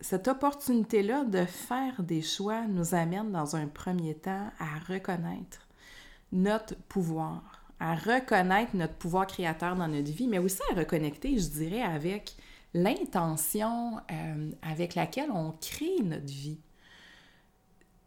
cette 0.00 0.28
opportunité-là 0.28 1.24
de 1.24 1.44
faire 1.44 2.02
des 2.02 2.22
choix 2.22 2.62
nous 2.66 2.94
amène 2.94 3.30
dans 3.30 3.56
un 3.56 3.66
premier 3.66 4.14
temps 4.14 4.50
à 4.58 4.78
reconnaître 4.92 5.68
notre 6.32 6.74
pouvoir, 6.88 7.62
à 7.78 7.94
reconnaître 7.94 8.74
notre 8.74 8.94
pouvoir 8.94 9.26
créateur 9.26 9.76
dans 9.76 9.88
notre 9.88 10.10
vie, 10.10 10.28
mais 10.28 10.38
aussi 10.38 10.60
à 10.72 10.74
reconnecter, 10.74 11.38
je 11.38 11.48
dirais, 11.48 11.82
avec 11.82 12.36
l'intention 12.74 13.98
euh, 14.10 14.50
avec 14.62 14.94
laquelle 14.94 15.30
on 15.30 15.52
crée 15.52 16.00
notre 16.02 16.26
vie. 16.26 16.58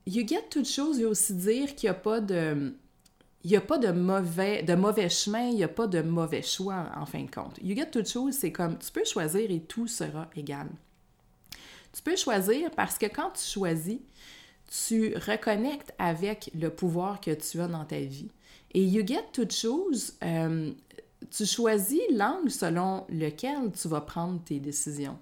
You 0.05 0.25
get 0.25 0.43
toute 0.49 0.67
chose 0.67 0.99
veut 0.99 1.07
aussi 1.07 1.33
dire 1.33 1.75
qu'il 1.75 1.89
n'y 1.89 1.95
a 1.95 1.99
pas 1.99 2.21
de 2.21 2.73
il 3.43 3.51
n'y 3.51 3.57
a 3.57 3.61
pas 3.61 3.77
de 3.77 3.91
mauvais, 3.91 4.63
de 4.63 4.75
mauvais 4.75 5.07
chemin, 5.09 5.47
il 5.47 5.55
n'y 5.55 5.63
a 5.63 5.69
pas 5.69 5.87
de 5.87 6.01
mauvais 6.01 6.41
choix 6.41 6.91
en 6.97 7.05
fin 7.05 7.23
de 7.23 7.31
compte. 7.31 7.57
You 7.63 7.75
get 7.75 7.91
toute 7.91 8.09
chose, 8.09 8.33
c'est 8.33 8.51
comme 8.51 8.77
tu 8.77 8.91
peux 8.91 9.05
choisir 9.05 9.49
et 9.49 9.61
tout 9.61 9.87
sera 9.87 10.27
égal. 10.35 10.67
Tu 11.93 12.01
peux 12.03 12.17
choisir 12.17 12.69
parce 12.71 12.97
que 12.97 13.05
quand 13.05 13.31
tu 13.31 13.43
choisis, 13.43 13.99
tu 14.89 15.15
reconnectes 15.15 15.93
avec 15.97 16.51
le 16.59 16.69
pouvoir 16.69 17.21
que 17.21 17.31
tu 17.31 17.61
as 17.61 17.67
dans 17.67 17.85
ta 17.85 17.99
vie. 17.99 18.29
Et 18.73 18.83
you 18.83 19.05
get 19.05 19.23
toute 19.31 19.53
chose, 19.53 20.15
euh, 20.23 20.71
tu 21.31 21.45
choisis 21.45 22.01
l'angle 22.13 22.51
selon 22.51 23.05
lequel 23.09 23.71
tu 23.71 23.87
vas 23.87 24.01
prendre 24.01 24.43
tes 24.43 24.59
décisions. 24.59 25.17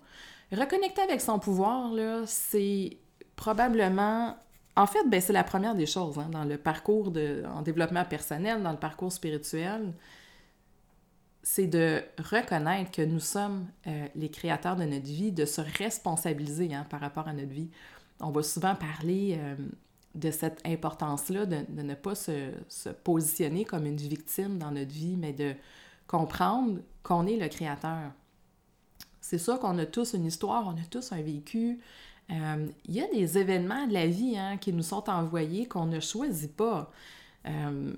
Reconnecter 0.51 1.01
avec 1.01 1.21
son 1.21 1.39
pouvoir, 1.39 1.91
c'est 2.27 2.97
probablement 3.35 4.35
en 4.77 4.87
fait, 4.87 5.07
ben, 5.07 5.21
c'est 5.21 5.33
la 5.33 5.43
première 5.43 5.75
des 5.75 5.85
choses 5.85 6.17
hein, 6.19 6.27
dans 6.29 6.43
le 6.43 6.57
parcours 6.57 7.11
de, 7.11 7.43
en 7.47 7.61
développement 7.61 8.03
personnel, 8.03 8.61
dans 8.61 8.71
le 8.71 8.77
parcours 8.77 9.11
spirituel. 9.11 9.93
C'est 11.43 11.67
de 11.67 12.03
reconnaître 12.17 12.91
que 12.91 13.01
nous 13.01 13.19
sommes 13.19 13.67
euh, 13.87 14.07
les 14.15 14.29
créateurs 14.29 14.75
de 14.75 14.83
notre 14.83 15.05
vie, 15.05 15.31
de 15.31 15.45
se 15.45 15.61
responsabiliser 15.61 16.73
hein, 16.73 16.85
par 16.89 16.99
rapport 16.99 17.27
à 17.27 17.33
notre 17.33 17.51
vie. 17.51 17.69
On 18.19 18.31
va 18.31 18.43
souvent 18.43 18.75
parler 18.75 19.37
euh, 19.39 19.55
de 20.15 20.31
cette 20.31 20.61
importance-là, 20.65 21.45
de, 21.45 21.59
de, 21.69 21.81
ne 21.81 21.93
pas 21.93 22.15
se, 22.15 22.51
se, 22.67 22.89
positionner 22.89 23.63
comme 23.63 23.85
une 23.85 23.97
victime 23.97 24.57
dans 24.57 24.71
notre 24.71 24.91
vie, 24.91 25.15
mais 25.15 25.31
de 25.31 25.53
comprendre 26.07 26.79
qu'on 27.03 27.27
est 27.27 27.37
le 27.37 27.47
créateur. 27.47 28.11
C'est 29.21 29.37
ça 29.37 29.57
qu'on 29.57 29.77
a 29.79 29.85
tous 29.85 30.13
une 30.13 30.25
histoire, 30.25 30.67
on 30.67 30.79
a 30.79 30.85
tous 30.89 31.11
un 31.11 31.21
vécu, 31.21 31.79
euh, 32.31 32.67
il 32.85 32.95
y 32.95 33.01
a 33.01 33.07
des 33.07 33.37
événements 33.37 33.85
de 33.87 33.93
la 33.93 34.07
vie 34.07 34.37
hein, 34.37 34.57
qui 34.57 34.73
nous 34.73 34.83
sont 34.83 35.09
envoyés 35.09 35.67
qu'on 35.67 35.85
ne 35.85 35.99
choisit 35.99 36.55
pas. 36.55 36.91
Euh, 37.47 37.93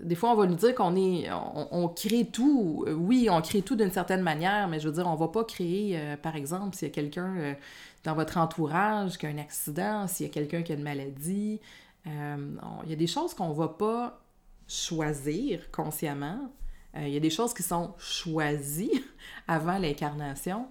des 0.00 0.16
fois, 0.16 0.32
on 0.32 0.34
va 0.34 0.46
nous 0.46 0.56
dire 0.56 0.74
qu'on 0.74 0.96
est, 0.96 1.30
on, 1.30 1.88
crée 1.88 2.26
tout. 2.26 2.84
Oui, 2.88 3.28
on 3.30 3.40
crée 3.40 3.62
tout 3.62 3.76
d'une 3.76 3.92
certaine 3.92 4.22
manière, 4.22 4.66
mais 4.66 4.80
je 4.80 4.88
veux 4.88 4.94
dire, 4.94 5.06
on 5.06 5.14
va 5.14 5.28
pas 5.28 5.44
créer, 5.44 5.96
euh, 5.96 6.16
par 6.16 6.34
exemple, 6.34 6.74
s'il 6.74 6.88
y 6.88 6.90
a 6.90 6.94
quelqu'un 6.94 7.54
dans 8.02 8.14
votre 8.14 8.38
entourage 8.38 9.16
qui 9.16 9.26
a 9.26 9.28
un 9.28 9.38
accident, 9.38 10.08
s'il 10.08 10.26
y 10.26 10.28
a 10.28 10.32
quelqu'un 10.32 10.62
qui 10.62 10.72
a 10.72 10.74
une 10.74 10.82
maladie. 10.82 11.60
il 12.06 12.90
y 12.90 12.92
a 12.92 12.96
des 12.96 13.06
choses 13.06 13.34
qu'on 13.34 13.52
va 13.52 13.68
pas 13.68 14.20
choisir 14.66 15.70
consciemment. 15.70 16.50
Il 16.96 17.08
y 17.08 17.16
a 17.16 17.20
des 17.20 17.30
choses 17.30 17.54
qui 17.54 17.62
sont 17.62 17.94
choisies 17.98 19.04
avant 19.48 19.78
l'incarnation. 19.78 20.68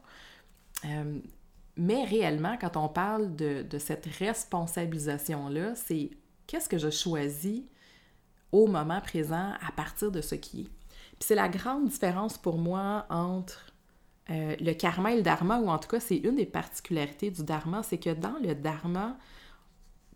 Mais 1.79 2.03
réellement, 2.03 2.57
quand 2.59 2.75
on 2.75 2.89
parle 2.89 3.37
de, 3.37 3.65
cette 3.79 4.05
responsabilisation-là, 4.05 5.75
c'est 5.75 6.09
qu'est-ce 6.45 6.67
que 6.67 6.77
je 6.77 6.89
choisis 6.89 7.61
au 8.51 8.67
moment 8.67 8.99
présent 8.99 9.53
à 9.65 9.71
partir 9.71 10.11
de 10.11 10.19
ce 10.19 10.35
qui 10.35 10.61
est. 10.61 10.69
Puis 11.19 11.27
c'est 11.27 11.35
la 11.35 11.47
grande 11.47 11.87
différence 11.87 12.37
pour 12.37 12.57
moi 12.57 13.05
entre 13.09 13.73
euh, 14.29 14.57
le 14.59 14.73
karma 14.73 15.13
et 15.13 15.15
le 15.15 15.21
dharma, 15.21 15.57
ou 15.59 15.69
en 15.69 15.77
tout 15.77 15.87
cas, 15.87 16.01
c'est 16.01 16.17
une 16.17 16.35
des 16.35 16.45
particularités 16.45 17.31
du 17.31 17.43
dharma, 17.43 17.81
c'est 17.81 17.97
que 17.97 18.09
dans 18.09 18.37
le 18.43 18.55
dharma, 18.55 19.17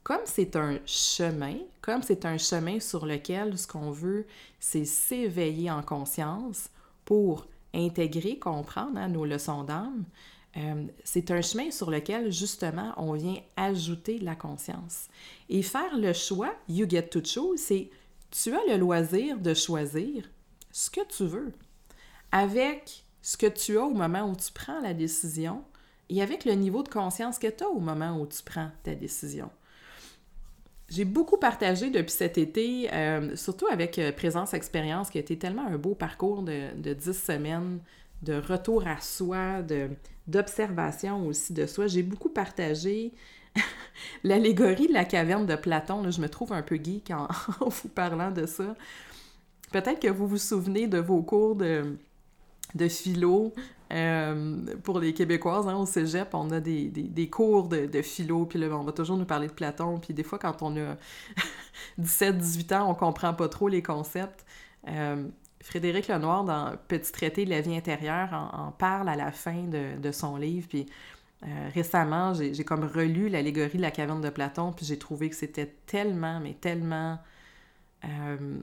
comme 0.04 0.22
c'est 0.26 0.56
un 0.56 0.80
chemin, 0.86 1.56
comme 1.82 2.04
c'est 2.04 2.26
un 2.26 2.38
chemin 2.38 2.80
sur 2.80 3.06
lequel 3.06 3.58
ce 3.58 3.68
qu'on 3.68 3.92
veut, 3.92 4.26
c'est 4.60 4.86
s'éveiller 4.86 5.72
en 5.72 5.82
conscience 5.82 6.70
pour 7.06 7.48
intégrer, 7.74 8.38
comprendre 8.38 8.98
hein, 8.98 9.08
nos 9.08 9.26
leçons 9.26 9.64
d'âme, 9.64 10.04
euh, 10.58 10.86
c'est 11.04 11.32
un 11.32 11.42
chemin 11.42 11.72
sur 11.72 11.90
lequel, 11.90 12.32
justement, 12.32 12.94
on 12.98 13.14
vient 13.14 13.38
ajouter 13.56 14.20
la 14.20 14.36
conscience. 14.36 15.08
Et 15.50 15.64
faire 15.64 15.98
le 15.98 16.14
choix, 16.14 16.54
you 16.70 16.88
get 16.88 17.08
to 17.08 17.24
choose, 17.24 17.60
c'est 17.60 17.90
tu 18.30 18.54
as 18.54 18.66
le 18.68 18.78
loisir 18.78 19.40
de 19.40 19.54
choisir 19.54 20.30
ce 20.72 20.90
que 20.90 21.02
tu 21.08 21.26
veux 21.26 21.52
avec 22.32 23.04
ce 23.22 23.38
que 23.38 23.48
tu 23.48 23.78
as 23.78 23.84
au 23.84 23.94
moment 23.94 24.30
où 24.30 24.36
tu 24.36 24.52
prends 24.52 24.82
la 24.82 24.94
décision 24.94 25.64
et 26.10 26.22
avec 26.22 26.46
le 26.46 26.54
niveau 26.54 26.84
de 26.84 26.90
conscience 26.90 27.40
que 27.40 27.48
tu 27.48 27.64
as 27.64 27.70
au 27.70 27.80
moment 27.80 28.20
où 28.20 28.28
tu 28.28 28.44
prends 28.44 28.72
ta 28.84 28.96
décision. 28.96 29.50
J'ai 30.94 31.06
beaucoup 31.06 31.38
partagé 31.38 31.90
depuis 31.90 32.12
cet 32.12 32.38
été, 32.38 32.88
euh, 32.94 33.36
surtout 33.36 33.66
avec 33.66 33.98
euh, 33.98 34.12
Présence 34.12 34.54
Expérience, 34.54 35.10
qui 35.10 35.18
a 35.18 35.22
été 35.22 35.40
tellement 35.40 35.66
un 35.66 35.78
beau 35.80 35.96
parcours 35.96 36.44
de, 36.44 36.72
de 36.80 36.94
10 36.94 37.14
semaines 37.14 37.80
de 38.22 38.36
retour 38.36 38.86
à 38.86 39.02
soi, 39.02 39.64
d'observation 40.28 41.26
aussi 41.26 41.52
de 41.52 41.66
soi. 41.66 41.88
J'ai 41.88 42.04
beaucoup 42.04 42.30
partagé 42.30 43.12
l'allégorie 44.24 44.88
de 44.88 44.94
la 44.94 45.04
caverne 45.04 45.48
de 45.48 45.56
Platon. 45.56 46.12
je 46.12 46.22
me 46.22 46.30
trouve 46.30 46.54
un 46.54 46.62
peu 46.62 46.76
geek 46.76 47.10
en, 47.12 47.28
vous 47.60 47.90
parlant 47.90 48.30
de 48.30 48.46
ça. 48.46 48.76
Peut-être 49.72 50.00
que 50.00 50.10
vous 50.10 50.28
vous 50.28 50.38
souvenez 50.38 50.86
de 50.86 51.00
vos 51.00 51.24
cours 51.24 51.56
de, 51.56 51.98
de 52.76 52.88
philo. 52.88 53.52
Euh, 53.94 54.62
pour 54.84 55.00
les 55.00 55.14
Québécoises, 55.14 55.68
hein, 55.68 55.76
au 55.76 55.86
cégep, 55.86 56.34
on 56.34 56.50
a 56.52 56.60
des, 56.60 56.90
des, 56.90 57.30
cours 57.30 57.68
de, 57.68 57.86
de, 57.86 58.02
philo, 58.02 58.46
puis 58.46 58.58
là, 58.58 58.68
on 58.76 58.84
va 58.84 58.92
toujours 58.92 59.18
nous 59.18 59.26
parler 59.26 59.48
de 59.48 59.54
Platon, 59.54 60.00
puis 60.00 60.14
des 60.14 60.24
fois, 60.24 60.40
quand 60.40 60.64
on 60.64 60.76
a 60.78 60.98
17-18 62.02 62.76
ans, 62.76 62.90
on 62.90 62.96
comprend 62.96 63.34
pas 63.34 63.48
trop 63.50 63.68
les 63.68 63.84
concepts. 63.84 64.46
Euh, 64.88 65.28
Frédéric 65.62 66.08
Lenoir, 66.08 66.44
dans 66.44 66.76
Petit 66.88 67.12
traité 67.12 67.46
de 67.46 67.50
la 67.50 67.62
vie 67.62 67.76
intérieure, 67.76 68.34
en, 68.34 68.72
parle 68.72 69.10
à 69.10 69.16
la 69.16 69.32
fin 69.32 69.64
de, 69.64 70.12
son 70.12 70.36
livre. 70.36 70.68
Puis 70.68 70.88
euh, 71.44 71.70
récemment, 71.74 72.34
j'ai 72.34 72.64
comme 72.64 72.84
relu 72.84 73.30
l'allégorie 73.30 73.78
de 73.78 73.82
la 73.82 73.92
caverne 73.92 74.22
de 74.22 74.30
Platon, 74.30 74.74
puis 74.74 74.86
j'ai 74.86 74.98
trouvé 74.98 75.30
que 75.30 75.36
c'était 75.36 75.74
tellement, 75.86 76.40
mais 76.40 76.56
tellement 76.56 77.20
euh, 78.06 78.60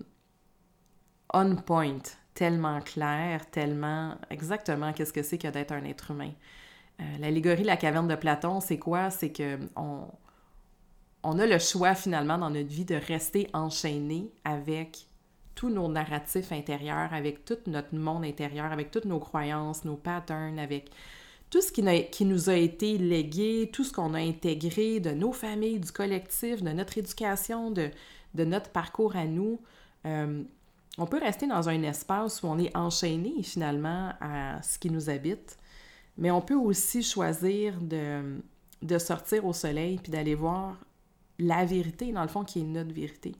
on 1.33 1.57
point, 1.57 2.01
tellement 2.35 2.81
clair, 2.81 3.49
tellement 3.51 4.17
exactement 4.31 4.93
qu'est-ce 4.93 5.13
que 5.13 5.23
c'est 5.23 5.39
que 5.39 5.49
d'être 5.49 5.73
un 5.73 5.85
être 5.85 6.11
humain. 6.11 6.33
Euh, 7.01 7.05
l'allégorie 7.19 7.63
de 7.63 7.67
la 7.67 7.77
caverne 7.77 8.09
de 8.09 8.15
Platon, 8.15 8.61
c'est 8.61 8.79
quoi? 8.79 9.11
C'est 9.11 9.31
que 9.31 9.59
on, 9.77 10.07
on 11.23 11.39
a 11.39 11.47
le 11.47 11.59
choix 11.59 11.95
finalement 11.95 12.39
dans 12.39 12.51
notre 12.51 12.69
vie 12.69 12.85
de 12.85 12.95
rester 12.95 13.49
enchaîné 13.53 14.31
avec 14.45 15.07
tous 15.55 15.69
nos 15.69 15.89
narratifs 15.89 16.53
intérieurs, 16.53 17.13
avec 17.13 17.45
tout 17.45 17.59
notre 17.67 17.95
monde 17.95 18.25
intérieur, 18.25 18.73
avec 18.73 18.91
toutes 18.91 19.05
nos 19.05 19.19
croyances, 19.19 19.85
nos 19.85 19.97
patterns, 19.97 20.59
avec 20.59 20.91
tout 21.51 21.61
ce 21.61 21.73
qui, 21.73 22.25
nous 22.25 22.49
a 22.49 22.55
été 22.55 22.97
légué, 22.97 23.69
tout 23.73 23.85
ce 23.85 23.93
qu'on 23.93 24.15
a 24.15 24.21
intégré 24.21 25.01
de 25.01 25.11
nos 25.11 25.33
familles, 25.33 25.81
du 25.81 25.91
collectif, 25.91 26.63
de 26.63 26.71
notre 26.71 26.97
éducation, 26.97 27.71
de, 27.71 27.91
de 28.35 28.45
notre 28.45 28.71
parcours 28.71 29.17
à 29.17 29.27
nous. 29.27 29.61
Euh, 30.07 30.45
on 30.99 31.07
peut 31.07 31.19
rester 31.19 31.47
dans 31.47 31.69
un 31.69 31.83
espace 31.83 32.43
où 32.43 32.47
on 32.47 32.59
est 32.59 32.77
enchaîné 32.77 33.43
finalement 33.43 34.13
à 34.21 34.63
ce 34.63 34.79
qui 34.79 34.91
nous 34.91 35.09
habite. 35.11 35.57
mais 36.19 36.31
on 36.31 36.41
peut 36.41 36.57
aussi 36.57 37.03
choisir 37.03 37.75
de, 37.81 38.99
sortir 38.99 39.47
au 39.47 39.53
soleil 39.53 39.99
puis 40.03 40.13
d'aller 40.13 40.35
voir 40.35 40.77
la 41.39 41.65
vérité, 41.65 42.13
dans 42.13 42.23
le 42.23 42.29
fond, 42.29 42.45
qui 42.45 42.61
est 42.61 42.65
notre 42.65 42.93
vérité. 42.93 43.35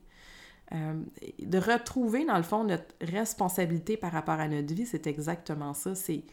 Euh, 0.71 0.99
de 1.39 1.57
retrouver, 1.57 2.25
dans 2.25 2.37
le 2.37 2.43
fond, 2.43 2.63
notre 2.63 2.95
responsabilité 3.01 3.97
par 3.97 4.11
rapport 4.11 4.39
à 4.39 4.47
notre 4.47 4.73
vie, 4.73 4.85
c'est 4.85 5.05
exactement 5.05 5.73
ça. 5.73 5.93
C'est 5.93 6.23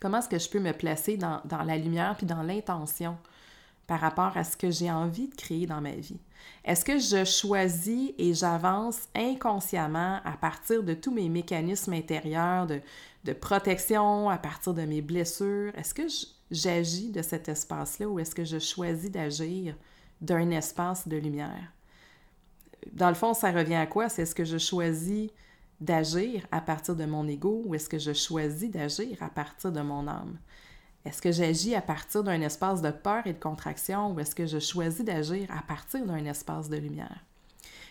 comment 0.00 0.18
est-ce 0.18 0.28
que 0.28 0.38
je 0.38 0.50
peux 0.50 0.58
me 0.58 0.72
placer 0.72 1.16
dans, 1.16 1.40
dans 1.44 1.62
la 1.62 1.78
lumière 1.78 2.16
puis 2.16 2.26
dans 2.26 2.42
l'intention 2.42 3.16
par 3.86 4.00
rapport 4.00 4.36
à 4.36 4.44
ce 4.44 4.56
que 4.56 4.70
j'ai 4.70 4.90
envie 4.90 5.28
de 5.28 5.34
créer 5.34 5.66
dans 5.66 5.80
ma 5.80 5.92
vie? 5.92 6.20
Est-ce 6.64 6.84
que 6.84 6.98
je 6.98 7.24
choisis 7.24 8.12
et 8.18 8.34
j'avance 8.34 9.08
inconsciemment 9.14 10.20
à 10.24 10.32
partir 10.32 10.82
de 10.82 10.94
tous 10.94 11.12
mes 11.12 11.28
mécanismes 11.28 11.92
intérieurs 11.92 12.66
de, 12.66 13.32
protection, 13.32 14.28
à 14.28 14.38
partir 14.38 14.74
de 14.74 14.82
mes 14.82 15.02
blessures? 15.02 15.72
Est-ce 15.76 15.94
que 15.94 16.06
j'agis 16.50 17.10
de 17.10 17.22
cet 17.22 17.48
espace-là 17.48 18.08
ou 18.08 18.18
est-ce 18.18 18.34
que 18.34 18.44
je 18.44 18.58
choisis 18.58 19.10
d'agir 19.10 19.74
d'un 20.20 20.50
espace 20.50 21.08
de 21.08 21.16
lumière? 21.16 21.72
Dans 22.92 23.08
le 23.08 23.14
fond, 23.14 23.34
ça 23.34 23.50
revient 23.50 23.76
à 23.76 23.86
quoi? 23.86 24.08
C'est 24.08 24.22
est-ce 24.22 24.34
que 24.34 24.44
je 24.44 24.58
choisis 24.58 25.30
d'agir 25.80 26.46
à 26.52 26.60
partir 26.60 26.94
de 26.94 27.04
mon 27.04 27.26
ego 27.26 27.62
ou 27.66 27.74
est-ce 27.74 27.88
que 27.88 27.98
je 27.98 28.12
choisis 28.12 28.70
d'agir 28.70 29.16
à 29.20 29.28
partir 29.28 29.72
de 29.72 29.80
mon 29.80 30.06
âme? 30.06 30.38
Est-ce 31.04 31.20
que 31.20 31.32
j'agis 31.32 31.74
à 31.74 31.82
partir 31.82 32.22
d'un 32.22 32.40
espace 32.40 32.80
de 32.80 32.90
peur 32.90 33.26
et 33.26 33.32
de 33.32 33.38
contraction 33.38 34.12
ou 34.12 34.20
est-ce 34.20 34.34
que 34.34 34.46
je 34.46 34.58
choisis 34.58 35.04
d'agir 35.04 35.48
à 35.50 35.62
partir 35.62 36.04
d'un 36.06 36.24
espace 36.26 36.68
de 36.68 36.76
lumière? 36.76 37.18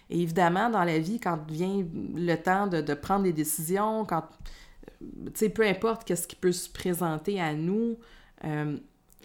Évidemment, 0.09 0.69
dans 0.69 0.83
la 0.83 0.99
vie, 0.99 1.19
quand 1.19 1.39
vient 1.49 1.85
le 2.15 2.35
temps 2.35 2.67
de, 2.67 2.93
prendre 2.93 3.23
des 3.23 3.33
décisions, 3.33 4.05
quand, 4.05 4.23
tu 4.99 5.31
sais, 5.35 5.49
peu 5.49 5.65
importe 5.65 6.03
qu'est-ce 6.03 6.27
qui 6.27 6.35
peut 6.35 6.51
se 6.51 6.69
présenter 6.69 7.39
à 7.41 7.53
nous, 7.53 7.97
euh, 8.43 8.77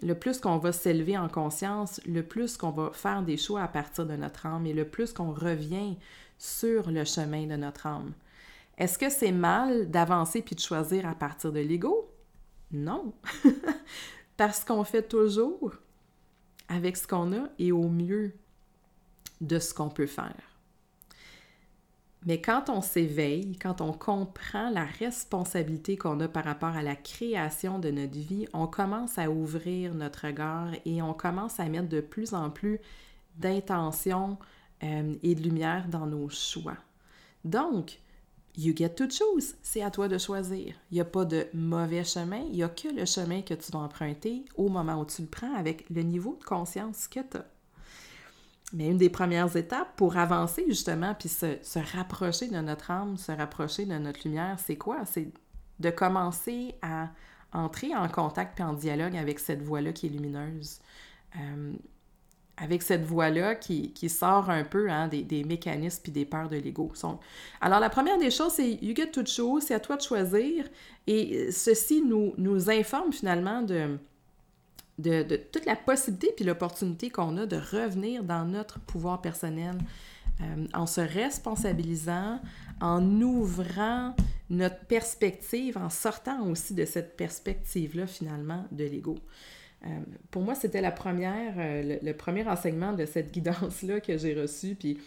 le 0.03 0.15
plus 0.15 0.39
qu'on 0.41 0.59
va 0.59 0.73
s'élever 0.73 1.17
en 1.17 1.29
conscience, 1.29 2.01
le 2.07 2.23
plus 2.23 2.57
qu'on 2.57 2.71
va 2.71 2.91
faire 2.93 3.23
des 3.23 3.37
choix 3.37 3.63
à 3.63 3.69
partir 3.69 4.07
de 4.07 4.15
notre 4.15 4.47
âme 4.47 4.67
et 4.67 4.73
le 4.73 4.85
plus 4.87 5.13
qu'on 5.13 5.33
revient 5.33 5.97
sur 6.39 6.91
le 6.91 7.05
chemin 7.05 7.47
de 7.47 7.57
notre 7.57 7.87
âme. 7.87 8.13
Est-ce 8.79 8.99
que 8.99 9.09
c'est 9.09 9.33
mal 9.33 9.91
d'avancer 9.91 10.43
puis 10.43 10.55
de 10.55 10.61
choisir 10.61 11.09
à 11.09 11.15
partir 11.15 11.51
de 11.51 11.61
l'ego? 11.61 12.11
Non. 12.73 13.15
Parce 14.37 14.65
qu'on 14.65 14.85
fait 14.85 15.09
toujours 15.09 15.75
avec 16.69 16.97
ce 16.97 17.07
qu'on 17.07 17.33
a 17.33 17.49
et 17.59 17.73
au 17.73 17.89
mieux 17.89 18.35
de 19.41 19.59
ce 19.59 19.73
qu'on 19.73 19.89
peut 19.89 20.07
faire. 20.07 20.35
Mais 22.27 22.41
quand 22.41 22.71
on 22.71 22.83
s'éveille, 22.83 23.57
quand 23.57 23.81
on 23.81 23.93
comprend 23.93 24.69
la 24.71 24.85
responsabilité 24.85 25.97
qu'on 25.97 26.19
a 26.19 26.27
par 26.27 26.45
rapport 26.45 26.75
à 26.75 26.83
la 26.83 26.97
création 26.97 27.79
de 27.79 27.91
notre 27.91 28.19
vie, 28.19 28.49
on 28.53 28.67
commence 28.67 29.17
à 29.17 29.31
ouvrir 29.31 29.95
notre 29.95 30.27
regard 30.27 30.71
et 30.85 31.01
on 31.03 31.15
commence 31.15 31.61
à 31.61 31.69
mettre 31.69 31.89
de 31.89 32.01
plus 32.01 32.35
en 32.35 32.51
plus 32.51 32.81
d'intention 33.37 34.39
euh, 34.83 35.15
et 35.23 35.37
de 35.37 35.43
lumière 35.43 35.87
dans 35.89 36.07
nos 36.07 36.29
choix. 36.29 36.77
Donc, 37.45 38.01
you 38.57 38.75
get 38.75 38.91
to 38.91 39.05
choose. 39.09 39.55
C'est 39.63 39.83
à 39.83 39.91
toi 39.91 40.09
de 40.09 40.19
choisir. 40.19 40.75
Il 40.91 40.95
n'y 40.95 41.01
a 41.01 41.05
pas 41.05 41.25
de 41.25 41.47
mauvais 41.53 42.05
chemin, 42.05 42.43
il 42.49 42.53
n'y 42.53 42.63
a 42.63 42.69
que 42.69 42.89
le 42.89 43.05
chemin 43.05 43.43
que 43.43 43.55
tu 43.55 43.73
vas 43.73 43.81
emprunter 43.81 44.45
au 44.57 44.69
moment 44.69 45.01
où 45.01 45.05
tu 45.05 45.23
le 45.23 45.29
prends 45.29 45.55
avec 45.55 45.89
le 45.91 46.03
niveau 46.03 46.37
de 46.41 46.45
conscience 46.45 47.09
que 47.09 47.21
tu 47.21 47.37
as. 47.37 47.47
Mais 48.73 48.89
une 48.89 48.99
des 48.99 49.11
premières 49.11 49.55
étapes 49.57 49.95
pour 49.97 50.17
avancer 50.17 50.65
justement, 50.69 51.15
puis 51.15 51.29
se, 51.29 51.79
rapprocher 51.97 52.49
de 52.49 52.59
notre 52.59 52.91
âme, 52.91 53.17
se 53.17 53.31
rapprocher 53.31 53.87
de 53.87 53.97
notre 53.97 54.21
lumière, 54.27 54.59
c'est 54.59 54.77
quoi? 54.77 55.05
C'est 55.05 55.29
de 55.79 55.91
commencer 55.91 56.75
à 56.83 57.11
entrer 57.53 57.95
en 57.95 58.09
contact 58.09 58.57
puis 58.57 58.65
en 58.65 58.73
dialogue 58.73 59.17
avec 59.17 59.39
cette 59.39 59.63
voix-là 59.63 59.93
qui 59.93 60.07
est 60.07 60.11
lumineuse. 60.11 60.81
Euh, 61.37 61.75
avec 62.57 62.83
cette 62.83 63.05
voix-là 63.05 63.55
qui, 63.55 63.93
qui, 63.93 64.09
sort 64.09 64.49
un 64.49 64.65
peu 64.65 64.91
hein, 64.91 65.09
des, 65.09 65.23
des, 65.23 65.45
mécanismes 65.45 66.03
puis 66.03 66.13
des 66.13 66.25
peurs 66.25 66.49
de 66.49 66.57
l'ego. 66.57 66.91
Alors, 67.61 67.81
la 67.81 67.91
première 67.91 68.19
des 68.19 68.31
choses, 68.31 68.53
c'est 68.53 68.79
you 68.83 68.95
get 68.95 69.11
to 69.11 69.25
choose, 69.25 69.65
c'est 69.65 69.75
à 69.75 69.81
toi 69.81 69.97
de 69.97 70.03
choisir. 70.03 70.65
Et 71.07 71.51
ceci 71.53 72.03
nous, 72.03 72.33
nous 72.39 72.71
informe 72.71 73.13
finalement 73.13 73.63
de, 73.63 73.99
de, 74.99 75.23
de 75.23 75.37
toute 75.37 75.67
la 75.67 75.77
possibilité 75.77 76.33
puis 76.35 76.45
l'opportunité 76.45 77.11
qu'on 77.11 77.37
a 77.37 77.47
de 77.47 77.57
revenir 77.57 78.25
dans 78.25 78.45
notre 78.45 78.81
pouvoir 78.81 79.21
personnel 79.21 79.77
euh, 80.41 80.67
en 80.75 80.87
se 80.87 81.01
responsabilisant, 81.01 82.41
en 82.81 83.23
ouvrant 83.23 84.15
notre 84.51 84.81
perspective, 84.81 85.79
en 85.79 85.91
sortant 85.91 86.47
aussi 86.47 86.75
de 86.75 86.85
cette 86.85 87.17
perspective-là 87.17 88.07
finalement 88.07 88.65
de 88.71 88.85
l'ego. 88.85 89.17
Euh, 89.87 90.01
pour 90.31 90.43
moi, 90.43 90.55
c'était 90.55 90.81
la 90.81 90.91
première, 90.91 91.55
euh, 91.59 91.99
le, 92.03 92.13
premier 92.13 92.47
enseignement 92.47 92.93
de 92.93 93.05
cette 93.05 93.33
guidance-là 93.33 94.01
que 94.01 94.19
j'ai 94.19 94.35
reçu. 94.35 94.75
Puis, 94.75 94.99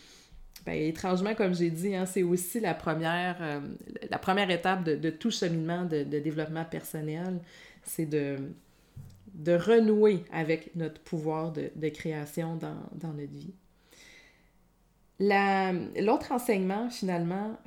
ben, 0.65 0.73
étrangement, 0.73 1.35
comme 1.35 1.53
j'ai 1.53 1.69
dit, 1.69 1.95
hein, 1.95 2.05
c'est 2.05 2.23
aussi 2.23 2.59
la 2.59 2.73
première, 2.73 3.37
euh, 3.41 3.59
la 4.09 4.19
première 4.19 4.49
étape 4.49 4.83
de, 4.83 5.09
tout 5.09 5.31
cheminement 5.31 5.85
de, 5.85 6.03
développement 6.03 6.65
personnel. 6.65 7.39
C'est 7.83 8.05
de, 8.05 8.37
de 9.33 9.53
renouer 9.53 10.23
avec 10.31 10.75
notre 10.75 11.01
pouvoir 11.01 11.51
de, 11.51 11.89
création 11.89 12.55
dans, 12.55 12.77
dans, 12.93 13.13
notre 13.13 13.33
vie. 13.33 13.53
L'autre 16.01 16.31
enseignement, 16.31 16.89
finalement, 16.89 17.57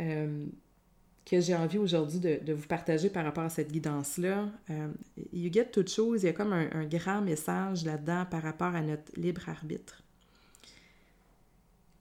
que 1.24 1.40
j'ai 1.40 1.54
envie 1.54 1.78
aujourd'hui 1.78 2.18
de, 2.18 2.52
vous 2.52 2.66
partager 2.66 3.08
par 3.08 3.24
rapport 3.24 3.44
à 3.44 3.48
cette 3.48 3.70
guidance-là. 3.70 4.48
Euh, 4.70 4.92
you 5.32 5.52
get 5.52 5.66
to 5.66 5.86
choose, 5.86 6.22
il 6.22 6.26
y 6.26 6.28
a 6.28 6.32
comme 6.32 6.52
un, 6.52 6.84
grand 6.86 7.20
message 7.20 7.84
là-dedans 7.84 8.26
par 8.30 8.42
rapport 8.42 8.74
à 8.74 8.82
notre 8.82 9.12
libre 9.16 9.48
arbitre. 9.48 10.02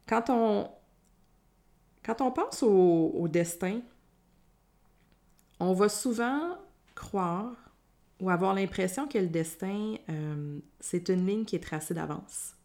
Quand 0.08 0.30
on, 0.30 0.70
quand 2.04 2.22
on 2.22 2.32
pense 2.32 2.64
au, 2.64 3.28
destin, 3.28 3.82
on 5.60 5.74
va 5.74 5.88
souvent 5.88 6.58
croire 6.96 7.56
ou 8.20 8.30
avoir 8.30 8.54
l'impression 8.54 9.08
que 9.08 9.18
le 9.18 9.28
destin, 9.28 9.96
euh, 10.10 10.60
c'est 10.80 11.10
une 11.10 11.26
ligne 11.26 11.46
qui 11.46 11.56
est 11.56 11.64
tracée 11.64 11.94
d'avance. 11.94 12.56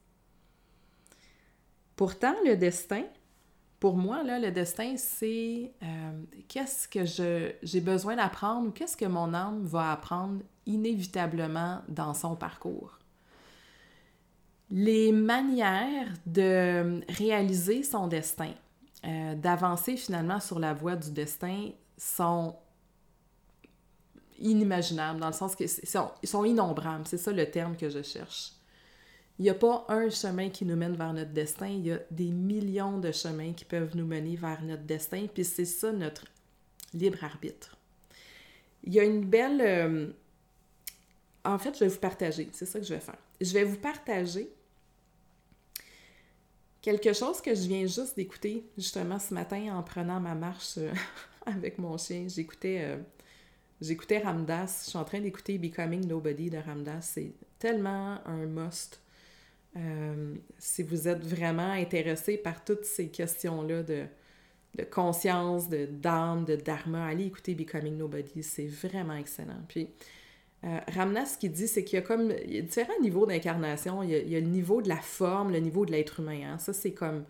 Pourtant, 1.96 2.34
le 2.44 2.56
destin, 2.56 3.04
pour 3.86 3.96
moi, 3.96 4.24
le 4.24 4.50
destin, 4.50 4.96
c'est 4.96 5.70
euh, 5.80 6.22
qu'est-ce 6.48 6.88
que 6.88 7.04
j'ai 7.62 7.80
besoin 7.80 8.16
d'apprendre 8.16 8.66
ou 8.66 8.70
qu'est-ce 8.72 8.96
que 8.96 9.04
mon 9.04 9.32
âme 9.32 9.64
va 9.64 9.92
apprendre 9.92 10.40
inévitablement 10.66 11.82
dans 11.86 12.12
son 12.12 12.34
parcours? 12.34 12.98
Les 14.72 15.12
manières 15.12 16.08
de 16.26 17.00
réaliser 17.12 17.84
son 17.84 18.08
destin, 18.08 18.50
euh, 19.04 19.36
d'avancer 19.36 19.96
finalement 19.96 20.40
sur 20.40 20.58
la 20.58 20.74
voie 20.74 20.96
du 20.96 21.12
destin 21.12 21.70
sont 21.96 22.56
inimaginables, 24.40 25.20
dans 25.20 25.28
le 25.28 25.32
sens 25.32 25.54
qu'ils 25.54 25.68
sont, 25.68 26.10
sont 26.24 26.44
innombrables, 26.44 27.06
c'est 27.06 27.18
ça 27.18 27.30
le 27.30 27.48
terme 27.48 27.76
que 27.76 27.88
je 27.88 28.02
cherche. 28.02 28.50
Il 29.38 29.42
n'y 29.42 29.50
a 29.50 29.54
pas 29.54 29.84
un 29.88 30.08
chemin 30.08 30.48
qui 30.48 30.64
nous 30.64 30.76
mène 30.76 30.96
vers 30.96 31.12
notre 31.12 31.32
destin, 31.32 31.68
il 31.68 31.86
y 31.86 31.92
a 31.92 32.00
des 32.10 32.30
millions 32.30 32.98
de 32.98 33.12
chemins 33.12 33.52
qui 33.52 33.66
peuvent 33.66 33.94
nous 33.94 34.06
mener 34.06 34.34
vers 34.36 34.62
notre 34.62 34.84
destin, 34.84 35.26
puis 35.32 35.44
c'est 35.44 35.66
ça 35.66 35.92
notre 35.92 36.24
libre 36.94 37.22
arbitre. 37.22 37.76
Il 38.84 38.94
y 38.94 39.00
a 39.00 39.04
une 39.04 39.24
belle... 39.24 39.60
Euh, 39.60 40.06
en 41.44 41.58
fait, 41.58 41.74
je 41.74 41.80
vais 41.80 41.88
vous 41.88 41.98
partager, 41.98 42.48
c'est 42.52 42.64
ça 42.64 42.80
que 42.80 42.86
je 42.86 42.94
vais 42.94 43.00
faire. 43.00 43.18
Je 43.40 43.52
vais 43.52 43.64
vous 43.64 43.76
partager 43.76 44.48
quelque 46.80 47.12
chose 47.12 47.42
que 47.42 47.54
je 47.54 47.68
viens 47.68 47.86
juste 47.86 48.16
d'écouter, 48.16 48.64
justement, 48.78 49.18
ce 49.18 49.34
matin 49.34 49.76
en 49.76 49.82
prenant 49.82 50.18
ma 50.18 50.34
marche 50.34 50.78
euh, 50.78 50.92
avec 51.46 51.78
mon 51.78 51.98
chien. 51.98 52.26
J'écoutais... 52.26 52.78
Euh, 52.80 52.96
j'écoutais 53.82 54.18
Ramdas, 54.18 54.84
je 54.84 54.90
suis 54.90 54.98
en 54.98 55.04
train 55.04 55.20
d'écouter 55.20 55.58
Becoming 55.58 56.06
Nobody 56.06 56.48
de 56.48 56.56
Ramdas. 56.56 57.02
C'est 57.02 57.34
tellement 57.58 58.26
un 58.26 58.46
must 58.46 58.98
euh, 59.76 60.34
si 60.58 60.82
vous 60.82 61.08
êtes 61.08 61.24
vraiment 61.24 61.70
intéressé 61.72 62.36
par 62.36 62.64
toutes 62.64 62.84
ces 62.84 63.08
questions-là 63.08 63.82
de, 63.82 64.04
conscience, 64.90 65.68
de 65.68 65.86
d'âme, 65.86 66.44
de 66.44 66.56
dharma, 66.56 67.06
allez 67.06 67.26
écouter 67.26 67.54
Becoming 67.54 67.96
Nobody, 67.96 68.42
c'est 68.42 68.66
vraiment 68.66 69.16
excellent. 69.16 69.60
Puis, 69.68 69.88
euh, 70.64 70.78
Ramnas, 70.88 71.26
ce 71.26 71.38
qu'il 71.38 71.52
dit, 71.52 71.68
c'est 71.68 71.84
qu'il 71.84 71.96
y 71.96 71.98
a 71.98 72.02
comme 72.02 72.32
différents 72.62 73.00
niveaux 73.02 73.26
d'incarnation. 73.26 74.02
Il, 74.02 74.10
il, 74.10 74.30
y 74.30 74.36
a 74.36 74.40
le 74.40 74.46
niveau 74.46 74.80
de 74.80 74.88
la 74.88 74.96
forme, 74.96 75.52
le 75.52 75.58
niveau 75.58 75.84
de 75.84 75.92
l'être 75.92 76.20
humain. 76.20 76.52
Hein. 76.52 76.58
Ça, 76.58 76.72
c'est 76.72 76.92
comme 76.92 77.24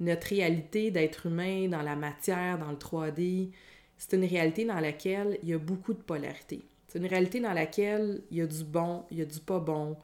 notre 0.00 0.28
réalité 0.28 0.90
d'être 0.90 1.26
humain 1.26 1.68
dans 1.68 1.82
la 1.82 1.96
matière, 1.96 2.58
dans 2.58 2.70
le 2.70 2.76
3D. 2.76 3.50
C'est 3.96 4.16
une 4.16 4.24
réalité 4.24 4.64
dans 4.64 4.80
laquelle 4.80 5.38
il 5.42 5.48
y 5.48 5.54
a 5.54 5.58
beaucoup 5.58 5.94
de 5.94 6.02
polarité. 6.02 6.62
C'est 6.88 6.98
une 6.98 7.06
réalité 7.06 7.40
dans 7.40 7.54
laquelle 7.54 8.22
il 8.30 8.36
y 8.36 8.40
a 8.42 8.46
du 8.46 8.64
bon, 8.64 9.04
il 9.10 9.18
y 9.18 9.22
a 9.22 9.24
du 9.24 9.40
pas 9.40 9.58
bon, 9.58 9.96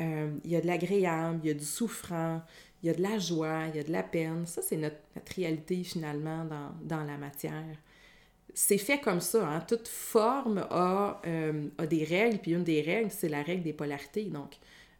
euh, 0.00 0.32
il 0.44 0.50
y 0.50 0.56
a 0.56 0.60
de 0.60 0.66
l'agréable, 0.66 1.40
il 1.44 1.48
y 1.48 1.50
a 1.50 1.54
du 1.54 1.64
souffrant, 1.64 2.42
il 2.82 2.86
y 2.86 2.90
a 2.90 2.94
de 2.94 3.02
la 3.02 3.18
joie, 3.18 3.66
il 3.68 3.76
y 3.76 3.78
a 3.78 3.82
de 3.82 3.92
la 3.92 4.02
peine. 4.02 4.46
Ça, 4.46 4.62
c'est 4.62 4.76
notre, 4.76 4.96
réalité 5.36 5.82
finalement 5.84 6.46
dans, 6.82 7.04
la 7.04 7.16
matière. 7.16 7.76
c'est 8.52 8.78
fait 8.78 9.00
comme 9.00 9.20
ça. 9.20 9.48
Hein. 9.48 9.60
Toute 9.60 9.88
forme 9.88 10.66
a, 10.70 11.20
a, 11.78 11.86
des 11.86 12.04
règles, 12.04 12.38
puis 12.38 12.52
une 12.52 12.64
des 12.64 12.82
règles, 12.82 13.10
c'est 13.10 13.28
la 13.28 13.42
règle 13.42 13.62
des 13.62 13.72
polarités. 13.72 14.24
Donc, 14.24 14.56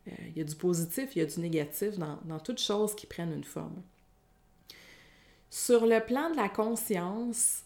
il 0.07 0.37
y 0.37 0.41
a 0.41 0.45
du 0.45 0.55
positif, 0.55 1.11
il 1.17 1.21
y 1.21 1.23
a 1.23 1.27
du 1.27 1.41
négatif 1.41 1.99
dans, 1.99 2.19
dans 2.25 2.39
toutes 2.39 2.61
choses 2.61 2.95
qui 2.95 3.07
prennent 3.07 3.33
une 3.33 3.45
forme. 3.45 3.83
Sur 5.51 5.87
le 5.87 6.01
plan 6.01 6.31
de 6.31 6.37
la 6.37 6.49
conscience, 6.49 7.63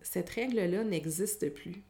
cette 0.00 0.30
règle-là 0.30 0.82
n'existe 0.82 1.52
plus. 1.52 1.82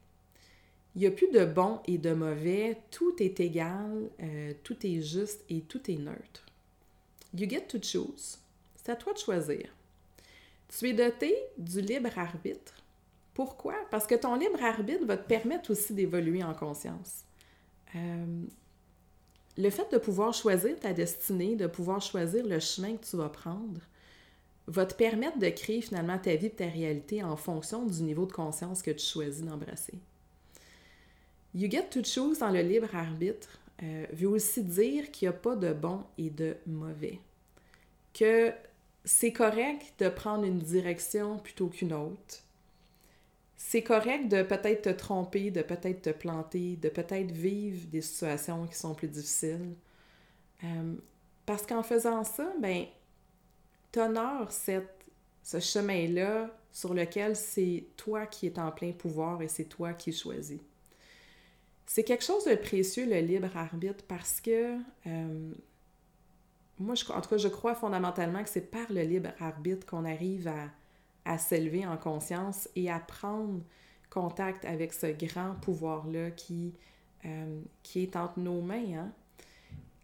Il 0.95 1.01
n'y 1.01 1.07
a 1.07 1.11
plus 1.11 1.29
de 1.31 1.43
bon 1.45 1.79
et 1.85 1.97
de 1.97 2.13
mauvais, 2.13 2.77
tout 2.91 3.15
est 3.19 3.39
égal, 3.39 4.09
euh, 4.21 4.53
tout 4.63 4.85
est 4.85 5.01
juste 5.01 5.43
et 5.49 5.61
tout 5.61 5.89
est 5.89 5.97
neutre. 5.97 6.45
You 7.33 7.49
get 7.49 7.61
to 7.61 7.79
choose. 7.81 8.37
C'est 8.75 8.91
à 8.91 8.95
toi 8.95 9.13
de 9.13 9.17
choisir. 9.17 9.69
Tu 10.67 10.89
es 10.89 10.93
doté 10.93 11.35
du 11.57 11.81
libre 11.81 12.17
arbitre. 12.17 12.73
Pourquoi? 13.33 13.75
Parce 13.89 14.05
que 14.05 14.15
ton 14.15 14.35
libre 14.35 14.63
arbitre 14.63 15.05
va 15.05 15.17
te 15.17 15.27
permettre 15.27 15.71
aussi 15.71 15.93
d'évoluer 15.93 16.43
en 16.43 16.53
conscience. 16.53 17.23
Euh, 17.95 18.43
le 19.57 19.69
fait 19.69 19.91
de 19.91 19.97
pouvoir 19.97 20.33
choisir 20.33 20.79
ta 20.79 20.93
destinée, 20.93 21.55
de 21.55 21.67
pouvoir 21.67 22.01
choisir 22.01 22.45
le 22.45 22.59
chemin 22.59 22.95
que 22.97 23.05
tu 23.05 23.17
vas 23.17 23.29
prendre, 23.29 23.81
va 24.67 24.85
te 24.85 24.93
permettre 24.93 25.39
de 25.39 25.49
créer 25.49 25.81
finalement 25.81 26.17
ta 26.17 26.35
vie 26.35 26.51
ta 26.51 26.67
réalité 26.67 27.23
en 27.23 27.35
fonction 27.35 27.85
du 27.85 28.03
niveau 28.03 28.25
de 28.25 28.31
conscience 28.31 28.81
que 28.81 28.91
tu 28.91 29.05
choisis 29.05 29.43
d'embrasser. 29.43 29.93
You 31.55 31.69
get 31.69 31.89
to 31.91 32.03
choose 32.03 32.39
dans 32.39 32.49
le 32.49 32.61
libre 32.61 32.95
arbitre 32.95 33.59
euh, 33.81 34.05
veut 34.11 34.29
aussi 34.29 34.63
dire 34.63 35.11
qu'il 35.11 35.27
n'y 35.27 35.35
a 35.35 35.37
pas 35.37 35.55
de 35.55 35.73
bon 35.73 36.03
et 36.17 36.29
de 36.29 36.55
mauvais. 36.65 37.19
Que 38.13 38.53
c'est 39.03 39.33
correct 39.33 39.93
de 39.99 40.09
prendre 40.09 40.45
une 40.45 40.59
direction 40.59 41.37
plutôt 41.39 41.67
qu'une 41.67 41.93
autre. 41.93 42.43
C'est 43.57 43.83
correct 43.83 44.27
de 44.29 44.43
peut-être 44.43 44.83
te 44.83 44.89
tromper, 44.89 45.51
de 45.51 45.61
peut-être 45.61 46.01
te 46.01 46.09
planter, 46.09 46.75
de 46.75 46.89
peut-être 46.89 47.31
vivre 47.31 47.87
des 47.87 48.01
situations 48.01 48.67
qui 48.67 48.75
sont 48.75 48.93
plus 48.93 49.07
difficiles. 49.07 49.73
Euh, 50.63 50.93
parce 51.45 51.65
qu'en 51.65 51.83
faisant 51.83 52.23
ça, 52.23 52.53
ben, 52.59 52.85
t'honores 53.91 54.51
cette, 54.51 55.05
ce 55.43 55.59
chemin-là 55.59 56.49
sur 56.71 56.93
lequel 56.93 57.35
c'est 57.35 57.85
toi 57.97 58.25
qui 58.25 58.47
es 58.47 58.59
en 58.59 58.71
plein 58.71 58.91
pouvoir 58.91 59.41
et 59.41 59.47
c'est 59.47 59.65
toi 59.65 59.93
qui 59.93 60.13
choisis. 60.13 60.59
C'est 61.85 62.03
quelque 62.03 62.23
chose 62.23 62.45
de 62.45 62.55
précieux, 62.55 63.05
le 63.05 63.19
libre 63.19 63.55
arbitre, 63.55 64.03
parce 64.07 64.41
que 64.41 64.77
euh, 65.07 65.53
moi, 66.79 66.95
je, 66.95 67.05
en 67.11 67.21
tout 67.21 67.29
cas, 67.29 67.37
je 67.37 67.47
crois 67.47 67.75
fondamentalement 67.75 68.43
que 68.43 68.49
c'est 68.49 68.71
par 68.71 68.91
le 68.91 69.01
libre 69.01 69.29
arbitre 69.39 69.85
qu'on 69.85 70.05
arrive 70.05 70.51
à, 71.25 71.37
s'élever 71.37 71.85
en 71.85 71.97
conscience 71.97 72.67
et 72.75 72.91
à 72.91 72.99
prendre 72.99 73.61
contact 74.09 74.65
avec 74.65 74.93
ce 74.93 75.07
grand 75.07 75.55
pouvoir-là 75.61 76.31
qui, 76.31 76.73
euh, 77.25 77.61
qui 77.81 78.03
est 78.03 78.15
entre 78.15 78.39
nos 78.39 78.61
mains. 78.61 78.93
Hein? 78.97 79.11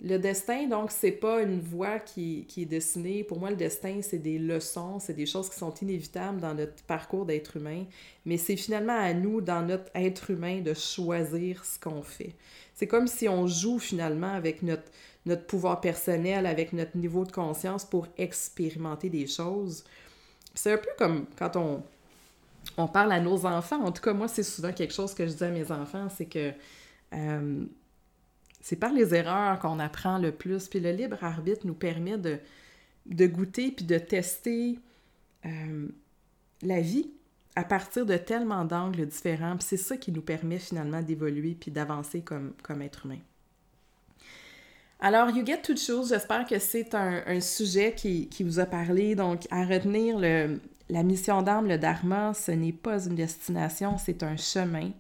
Le 0.02 0.18
destin, 0.18 0.68
donc, 0.68 0.92
c'est 0.92 1.12
pas 1.12 1.42
une 1.42 1.60
voie 1.60 2.00
qui, 2.00 2.48
est 2.56 2.66
dessinée. 2.66 3.26
Pour 3.26 3.38
moi, 3.38 3.50
le 3.50 3.58
destin, 3.58 4.00
c'est 4.02 4.20
des 4.20 4.40
leçons, 4.40 4.98
c'est 5.00 5.14
des 5.14 5.26
choses 5.26 5.50
qui 5.50 5.58
sont 5.58 5.74
inévitables 5.82 6.40
dans 6.40 6.54
notre 6.54 6.82
parcours 6.84 7.26
d'être 7.26 7.58
humain, 7.58 7.84
mais 8.26 8.38
c'est 8.38 8.56
finalement 8.56 8.98
à 8.98 9.14
nous, 9.14 9.42
dans 9.42 9.62
notre 9.62 9.92
être 9.94 10.32
humain, 10.32 10.62
de 10.62 10.74
choisir 10.74 11.66
ce 11.66 11.78
qu'on 11.78 12.02
fait. 12.02 12.34
C'est 12.76 12.88
comme 12.88 13.08
si 13.08 13.28
on 13.28 13.46
joue 13.46 13.78
finalement 13.78 14.32
avec 14.32 14.64
notre, 14.64 14.84
pouvoir 15.48 15.82
personnel, 15.82 16.46
avec 16.46 16.72
notre 16.72 16.96
niveau 16.96 17.26
de 17.26 17.32
conscience 17.34 17.84
pour 17.84 18.08
expérimenter 18.18 19.10
des 19.10 19.28
choses. 19.28 19.84
C'est 20.56 20.72
un 20.72 20.78
peu 20.78 20.92
comme 20.98 21.26
quand 21.38 21.58
on, 21.58 21.84
on 22.78 22.88
parle 22.88 23.12
à 23.12 23.20
nos 23.20 23.46
enfants. 23.46 23.84
En 23.84 23.92
tout 23.92 24.02
cas, 24.02 24.14
moi, 24.14 24.30
c'est 24.30 24.44
souvent 24.44 24.72
quelque 24.72 24.94
chose 24.94 25.14
que 25.14 25.28
je 25.28 25.34
dis 25.34 25.44
à 25.44 25.50
mes 25.50 25.70
enfants, 25.74 26.08
c'est 26.10 26.26
que... 26.26 26.54
Euh, 27.14 27.66
c'est 28.62 28.76
par 28.76 28.92
les 28.92 29.14
erreurs 29.14 29.60
qu'on 29.60 29.80
apprend 29.80 30.18
le 30.18 30.32
plus. 30.32 30.68
Puis 30.68 30.80
le 30.80 30.92
libre 30.92 31.24
arbitre 31.24 31.66
nous 31.66 31.74
permet 31.74 32.18
de, 32.18 32.40
de 33.06 33.28
goûter 33.28 33.72
puis 33.72 33.86
de 33.86 33.98
tester 33.98 34.80
euh, 35.46 35.88
la 36.62 36.82
vie 36.82 37.10
à 37.56 37.64
partir 37.64 38.06
de 38.06 38.18
tellement 38.18 38.66
d'angles 38.66 39.06
différents. 39.06 39.58
Puis 39.58 39.68
c'est 39.70 39.78
ça 39.78 39.98
qui 39.98 40.12
nous 40.12 40.22
permet 40.22 40.60
finalement 40.60 41.02
d'évoluer 41.02 41.56
puis 41.60 41.72
d'avancer 41.72 42.22
comme, 42.22 42.54
comme 42.64 42.82
être 42.82 43.06
humain. 43.06 43.20
Alors, 45.02 45.30
You 45.30 45.46
Get 45.46 45.62
to 45.62 45.78
Choose, 45.78 46.10
j'espère 46.10 46.46
que 46.46 46.60
c'est 46.60 46.94
un, 46.94 47.40
sujet 47.40 47.94
qui, 47.96 48.28
qui, 48.28 48.44
vous 48.44 48.60
a 48.60 48.66
parlé. 48.66 49.16
Donc, 49.16 49.48
à 49.50 49.64
retenir, 49.64 50.20
le, 50.20 50.60
la 50.90 51.04
mission 51.04 51.42
d'âme, 51.42 51.68
le 51.68 51.78
dharma, 51.78 52.34
ce 52.34 52.52
n'est 52.52 52.74
pas 52.74 53.06
une 53.06 53.16
destination, 53.16 53.98
c'est 53.98 54.24
un 54.24 54.36
chemin. 54.36 54.92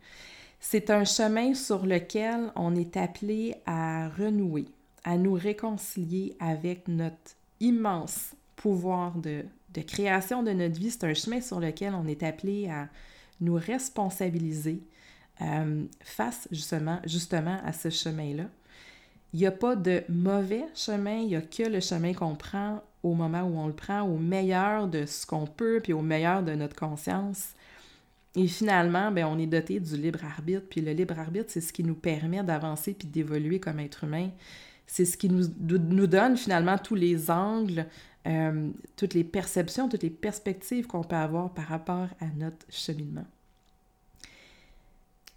C'est 0.59 0.89
un 0.89 1.05
chemin 1.05 1.53
sur 1.53 1.85
lequel 1.85 2.51
on 2.55 2.75
est 2.75 2.97
appelé 2.97 3.55
à 3.65 4.09
renouer, 4.09 4.65
à 5.03 5.17
nous 5.17 5.33
réconcilier 5.33 6.35
avec 6.39 6.87
notre 6.87 7.35
immense 7.59 8.35
pouvoir 8.57 9.15
de, 9.17 9.45
création 9.87 10.43
de 10.43 10.51
notre 10.51 10.77
vie. 10.77 10.91
C'est 10.91 11.05
un 11.05 11.13
chemin 11.13 11.39
sur 11.39 11.59
lequel 11.59 11.93
on 11.93 12.05
est 12.07 12.23
appelé 12.23 12.69
à 12.69 12.89
nous 13.39 13.55
responsabiliser 13.55 14.83
euh, 15.41 15.85
face 16.01 16.49
justement, 16.51 16.99
justement 17.05 17.59
à 17.63 17.71
ce 17.71 17.89
chemin-là. 17.89 18.43
Il 19.31 19.39
n'y 19.39 19.45
a 19.45 19.51
pas 19.51 19.75
de 19.77 20.03
mauvais 20.09 20.65
chemin, 20.75 21.19
il 21.19 21.27
n'y 21.27 21.35
a 21.35 21.41
que 21.41 21.63
le 21.63 21.79
chemin 21.79 22.13
qu'on 22.13 22.35
prend 22.35 22.81
au 23.03 23.13
moment 23.13 23.43
où 23.43 23.57
on 23.57 23.67
le 23.67 23.73
prend, 23.73 24.01
au 24.01 24.17
meilleur 24.17 24.87
de 24.87 25.05
ce 25.05 25.25
qu'on 25.25 25.45
peut, 25.45 25.79
puis 25.81 25.93
au 25.93 26.01
meilleur 26.01 26.43
de 26.43 26.53
notre 26.53 26.75
conscience. 26.75 27.53
Et 28.35 28.47
finalement, 28.47 29.11
ben, 29.11 29.25
on 29.25 29.39
est 29.39 29.47
doté 29.47 29.79
du 29.79 29.97
libre 29.97 30.23
arbitre. 30.23 30.65
Puis 30.69 30.81
le 30.81 30.91
libre 30.91 31.17
arbitre, 31.17 31.47
c'est 31.49 31.61
ce 31.61 31.73
qui 31.73 31.83
nous 31.83 31.95
permet 31.95 32.43
d'avancer 32.43 32.93
puis 32.93 33.07
d'évoluer 33.07 33.59
comme 33.59 33.79
être 33.79 34.03
humain. 34.03 34.29
C'est 34.85 35.05
ce 35.05 35.17
qui 35.17 35.29
nous, 35.29 35.45
nous, 35.59 36.07
donne 36.07 36.37
finalement 36.37 36.77
tous 36.77 36.95
les 36.95 37.29
angles, 37.29 37.85
euh, 38.27 38.69
toutes 38.95 39.13
les 39.13 39.23
perceptions, 39.23 39.87
toutes 39.87 40.03
les 40.03 40.09
perspectives 40.09 40.87
qu'on 40.87 41.03
peut 41.03 41.15
avoir 41.15 41.53
par 41.53 41.65
rapport 41.65 42.07
à 42.19 42.25
notre 42.37 42.65
cheminement. 42.69 43.25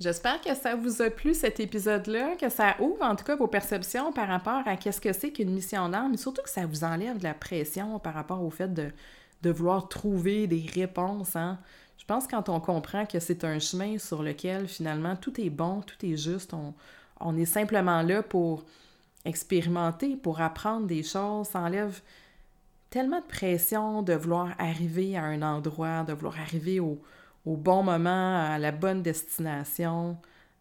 J'espère 0.00 0.40
que 0.40 0.54
ça 0.54 0.74
vous 0.74 1.00
a 1.00 1.10
plu 1.10 1.32
cet 1.32 1.60
épisode-là, 1.60 2.34
que 2.36 2.48
ça 2.48 2.76
ouvre 2.80 3.02
en 3.02 3.14
tout 3.14 3.24
cas 3.24 3.36
vos 3.36 3.46
perceptions 3.46 4.12
par 4.12 4.26
rapport 4.26 4.66
à 4.66 4.76
qu'est-ce 4.76 5.00
que 5.00 5.12
c'est 5.12 5.30
qu'une 5.30 5.52
mission 5.52 5.88
d'âme, 5.88 6.10
mais 6.10 6.16
surtout 6.16 6.42
que 6.42 6.50
ça 6.50 6.66
vous 6.66 6.82
enlève 6.82 7.18
de 7.18 7.24
la 7.24 7.34
pression 7.34 7.98
par 8.00 8.14
rapport 8.14 8.42
au 8.42 8.50
fait 8.50 8.72
de, 8.72 8.90
de 9.42 9.50
vouloir 9.50 9.88
trouver 9.88 10.46
des 10.46 10.66
réponses. 10.74 11.36
Hein? 11.36 11.58
Je 12.02 12.06
pense 12.08 12.26
quand 12.26 12.48
on 12.48 12.58
comprend 12.58 13.06
que 13.06 13.20
c'est 13.20 13.44
un 13.44 13.60
chemin 13.60 13.96
sur 13.96 14.24
lequel 14.24 14.66
finalement 14.66 15.14
tout 15.14 15.40
est 15.40 15.50
bon, 15.50 15.82
tout 15.82 16.04
est 16.04 16.16
juste, 16.16 16.52
on, 17.20 17.36
est 17.36 17.44
simplement 17.44 18.02
là 18.02 18.24
pour 18.24 18.64
expérimenter, 19.24 20.16
pour 20.16 20.40
apprendre 20.40 20.88
des 20.88 21.04
choses, 21.04 21.46
ça 21.46 21.60
enlève 21.60 22.00
tellement 22.90 23.20
de 23.20 23.26
pression 23.26 24.02
de 24.02 24.14
vouloir 24.14 24.52
arriver 24.58 25.16
à 25.16 25.22
un 25.22 25.42
endroit, 25.42 26.02
de 26.02 26.12
vouloir 26.12 26.40
arriver 26.40 26.80
au, 26.80 26.98
bon 27.46 27.84
moment, 27.84 28.50
à 28.50 28.58
la 28.58 28.72
bonne 28.72 29.04
destination. 29.04 30.16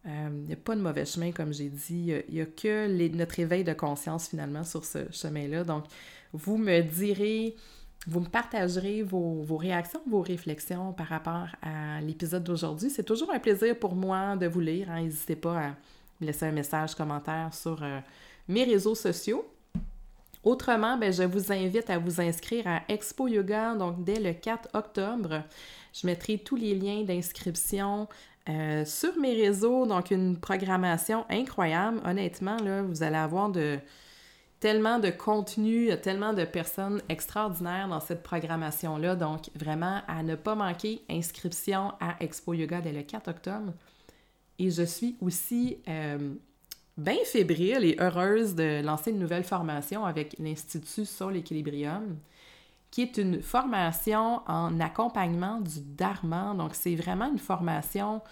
Euh, 0.06 0.28
il 0.30 0.46
n'y 0.46 0.52
a 0.52 0.56
pas 0.56 0.76
de 0.76 0.80
mauvais 0.80 1.04
chemin, 1.04 1.32
comme 1.32 1.52
j'ai 1.52 1.70
dit. 1.70 2.14
Il 2.28 2.34
n'y 2.34 2.40
a, 2.40 2.46
que 2.46 2.86
notre 3.16 3.40
éveil 3.40 3.64
de 3.64 3.72
conscience, 3.72 4.28
finalement, 4.28 4.62
sur 4.62 4.84
ce 4.84 5.10
chemin-là. 5.10 5.64
Donc, 5.64 5.86
vous 6.32 6.56
me 6.56 6.82
direz 6.82 7.56
vous 8.06 8.20
me 8.20 8.26
partagerez 8.26 9.02
vos, 9.02 9.56
réactions, 9.56 10.00
vos 10.08 10.22
réflexions 10.22 10.92
par 10.92 11.06
rapport 11.06 11.46
à 11.62 12.00
l'épisode 12.00 12.42
d'aujourd'hui. 12.42 12.90
C'est 12.90 13.04
toujours 13.04 13.32
un 13.32 13.38
plaisir 13.38 13.78
pour 13.78 13.94
moi 13.94 14.36
de 14.36 14.46
vous 14.46 14.60
lire. 14.60 14.90
Hein. 14.90 15.02
N'hésitez 15.02 15.36
pas 15.36 15.58
à 15.58 15.68
me 16.20 16.26
laisser 16.26 16.46
un 16.46 16.52
message, 16.52 16.94
commentaire 16.94 17.54
sur 17.54 17.80
euh, 17.82 18.00
mes 18.48 18.64
réseaux 18.64 18.96
sociaux. 18.96 19.48
Autrement, 20.42 20.96
ben, 20.96 21.12
je 21.12 21.22
vous 21.22 21.52
invite 21.52 21.88
à 21.90 21.98
vous 21.98 22.20
inscrire 22.20 22.66
à 22.66 22.82
Expo 22.88 23.28
Yoga, 23.28 23.76
donc 23.76 24.02
dès 24.02 24.18
le 24.18 24.32
4 24.32 24.70
octobre. 24.74 25.44
Je 25.92 26.04
mettrai 26.04 26.38
tous 26.38 26.56
les 26.56 26.74
liens 26.74 27.02
d'inscription 27.04 28.08
euh, 28.48 28.84
sur 28.84 29.16
mes 29.16 29.34
réseaux, 29.34 29.86
donc 29.86 30.10
une 30.10 30.36
programmation 30.36 31.24
incroyable. 31.30 32.00
Honnêtement, 32.04 32.56
là, 32.56 32.82
vous 32.82 33.04
allez 33.04 33.16
avoir 33.16 33.50
de, 33.50 33.78
tellement 34.62 35.00
de 35.00 35.10
contenu, 35.10 35.82
il 35.82 35.88
y 35.88 35.90
a 35.90 35.96
tellement 35.96 36.34
de 36.34 36.44
personnes 36.44 37.02
extraordinaires 37.08 37.88
dans 37.88 37.98
cette 37.98 38.22
programmation-là. 38.22 39.16
Donc, 39.16 39.50
vraiment, 39.56 40.02
à 40.06 40.22
ne 40.22 40.36
pas 40.36 40.54
manquer, 40.54 41.02
inscription 41.10 41.94
à 41.98 42.14
Expo 42.20 42.54
Yoga 42.54 42.80
dès 42.80 42.92
le 42.92 43.02
4 43.02 43.26
octobre. 43.26 43.72
Et 44.60 44.70
je 44.70 44.84
suis 44.84 45.16
aussi 45.20 45.78
euh, 45.88 46.34
bien 46.96 47.16
fébrile 47.24 47.84
et 47.84 47.96
heureuse 47.98 48.54
de 48.54 48.80
lancer 48.84 49.10
une 49.10 49.18
nouvelle 49.18 49.42
formation 49.42 50.04
avec 50.04 50.36
l'Institut 50.38 51.06
Soul 51.06 51.38
Equilibrium, 51.38 52.16
qui 52.92 53.02
est 53.02 53.16
une 53.16 53.42
formation 53.42 54.42
en 54.46 54.78
accompagnement 54.78 55.60
du 55.60 55.80
Dharma. 55.80 56.54
Donc, 56.56 56.76
c'est 56.76 56.94
vraiment 56.94 57.28
une 57.28 57.40
formation 57.40 58.22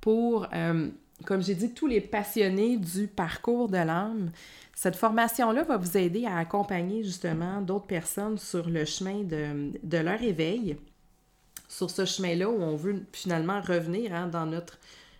pour, 0.00 0.48
euh, 0.52 0.88
comme 1.24 1.42
j'ai 1.42 1.54
dit, 1.54 1.72
tous 1.72 1.86
les 1.86 2.00
passionnés 2.00 2.76
du 2.76 3.06
parcours 3.06 3.68
de 3.68 3.78
l'âme. 3.78 4.30
Cette 4.74 4.96
formation-là 4.96 5.64
va 5.64 5.76
vous 5.76 5.96
aider 5.96 6.24
à 6.26 6.38
accompagner 6.38 7.02
justement 7.02 7.60
d'autres 7.60 7.86
personnes 7.86 8.38
sur 8.38 8.68
le 8.68 8.84
chemin 8.84 9.24
de, 9.24 9.98
leur 9.98 10.22
éveil 10.22 10.76
sur 11.68 11.90
ce 11.90 12.04
chemin-là 12.04 12.48
où 12.48 12.62
on 12.62 12.76
veut 12.76 13.02
finalement 13.12 13.60
revenir 13.60 14.14
hein, 14.14 14.28
dans, 14.28 14.46
notre, 14.46 14.78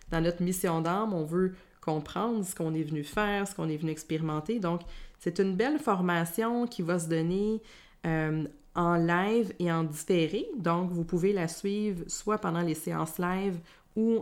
dans 0.09 0.21
notre 0.21 0.41
mission 0.41 0.81
d'âme, 0.81 1.13
on 1.13 1.25
veut 1.25 1.53
comprendre 1.81 2.43
ce 2.45 2.55
qu'on 2.55 2.73
est 2.73 2.83
venu 2.83 3.03
faire, 3.03 3.47
ce 3.47 3.53
qu'on 3.53 3.69
est 3.69 3.77
venu 3.77 3.91
expérimenter. 3.91 4.59
Donc, 4.59 4.81
c'est 5.19 5.39
une 5.39 5.55
belle 5.55 5.79
formation 5.79 6.65
qui 6.65 6.81
va 6.81 6.97
se 6.97 7.07
donner 7.07 7.61
euh, 8.05 8.45
en 8.75 8.95
live 8.95 9.53
et 9.59 9.71
en 9.71 9.83
différé. 9.83 10.47
Donc, 10.57 10.91
vous 10.91 11.03
pouvez 11.03 11.33
la 11.33 11.47
suivre 11.47 12.03
soit 12.07 12.37
pendant 12.37 12.61
les 12.61 12.75
séances 12.75 13.17
live 13.17 13.59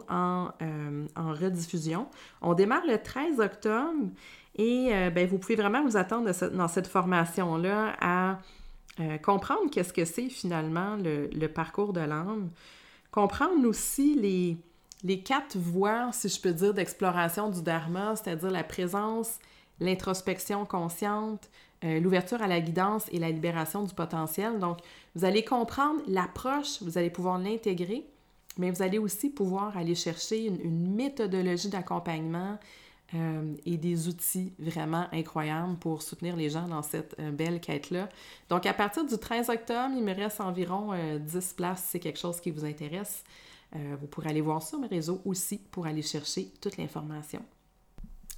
euh, 0.09 1.07
en 1.15 1.33
rediffusion. 1.33 2.07
On 2.41 2.53
démarre 2.53 2.85
le 2.87 3.01
13 3.01 3.39
octobre 3.39 4.09
et 4.55 4.89
euh, 4.91 5.09
ben, 5.09 5.27
vous 5.27 5.37
pouvez 5.37 5.55
vraiment 5.55 5.83
vous 5.83 5.97
attendre 5.97 6.31
dans 6.51 6.67
cette 6.67 6.87
formation-là 6.87 7.95
à 8.01 8.39
comprendre 9.21 9.69
qu'est-ce 9.71 9.93
que 9.93 10.05
c'est 10.05 10.27
finalement 10.27 10.97
le, 10.97 11.47
parcours 11.47 11.93
de 11.93 11.99
l'âme, 11.99 12.49
comprendre 13.11 13.67
aussi 13.67 14.15
les, 15.03 15.19
quatre 15.19 15.55
voies, 15.55 16.09
si 16.13 16.29
je 16.29 16.41
peux 16.41 16.51
dire, 16.51 16.73
d'exploration 16.73 17.51
du 17.51 17.61
Dharma, 17.61 18.15
c'est-à-dire 18.15 18.49
la 18.49 18.63
présence, 18.63 19.37
l'introspection 19.79 20.65
consciente, 20.65 21.47
euh, 21.83 21.99
l'ouverture 21.99 22.41
à 22.41 22.47
la 22.47 22.59
guidance 22.59 23.05
et 23.11 23.19
la 23.19 23.29
libération 23.29 23.83
du 23.83 23.93
potentiel. 23.93 24.57
Donc, 24.57 24.79
vous 25.13 25.25
allez 25.25 25.45
comprendre 25.45 26.01
l'approche, 26.07 26.81
vous 26.81 26.97
allez 26.97 27.11
pouvoir 27.11 27.37
l'intégrer, 27.37 28.03
mais 28.57 28.71
vous 28.71 28.81
allez 28.81 28.97
aussi 28.97 29.29
pouvoir 29.29 29.77
aller 29.77 29.95
chercher 29.95 30.45
une, 30.45 30.95
méthodologie 30.95 31.69
d'accompagnement 31.69 32.57
euh, 33.13 33.53
et 33.65 33.77
des 33.77 34.07
outils 34.07 34.53
vraiment 34.59 35.07
incroyables 35.11 35.77
pour 35.77 36.01
soutenir 36.01 36.35
les 36.35 36.49
gens 36.49 36.67
dans 36.67 36.81
cette 36.81 37.15
euh, 37.19 37.31
belle 37.31 37.59
quête-là. 37.59 38.09
Donc, 38.49 38.65
à 38.65 38.73
partir 38.73 39.05
du 39.05 39.17
13 39.17 39.49
octobre, 39.49 39.93
il 39.95 40.03
me 40.03 40.13
reste 40.13 40.41
environ 40.41 40.91
10 41.19 41.53
places 41.53 41.83
si 41.83 41.89
c'est 41.91 41.99
quelque 41.99 42.19
chose 42.19 42.41
qui 42.41 42.51
vous 42.51 42.65
intéresse. 42.65 43.23
vous 43.73 44.07
pourrez 44.07 44.29
aller 44.29 44.41
voir 44.41 44.61
sur 44.61 44.79
mes 44.79 44.87
réseaux 44.87 45.21
aussi 45.25 45.57
pour 45.71 45.85
aller 45.85 46.01
chercher 46.01 46.51
toute 46.61 46.77
l'information. 46.77 47.41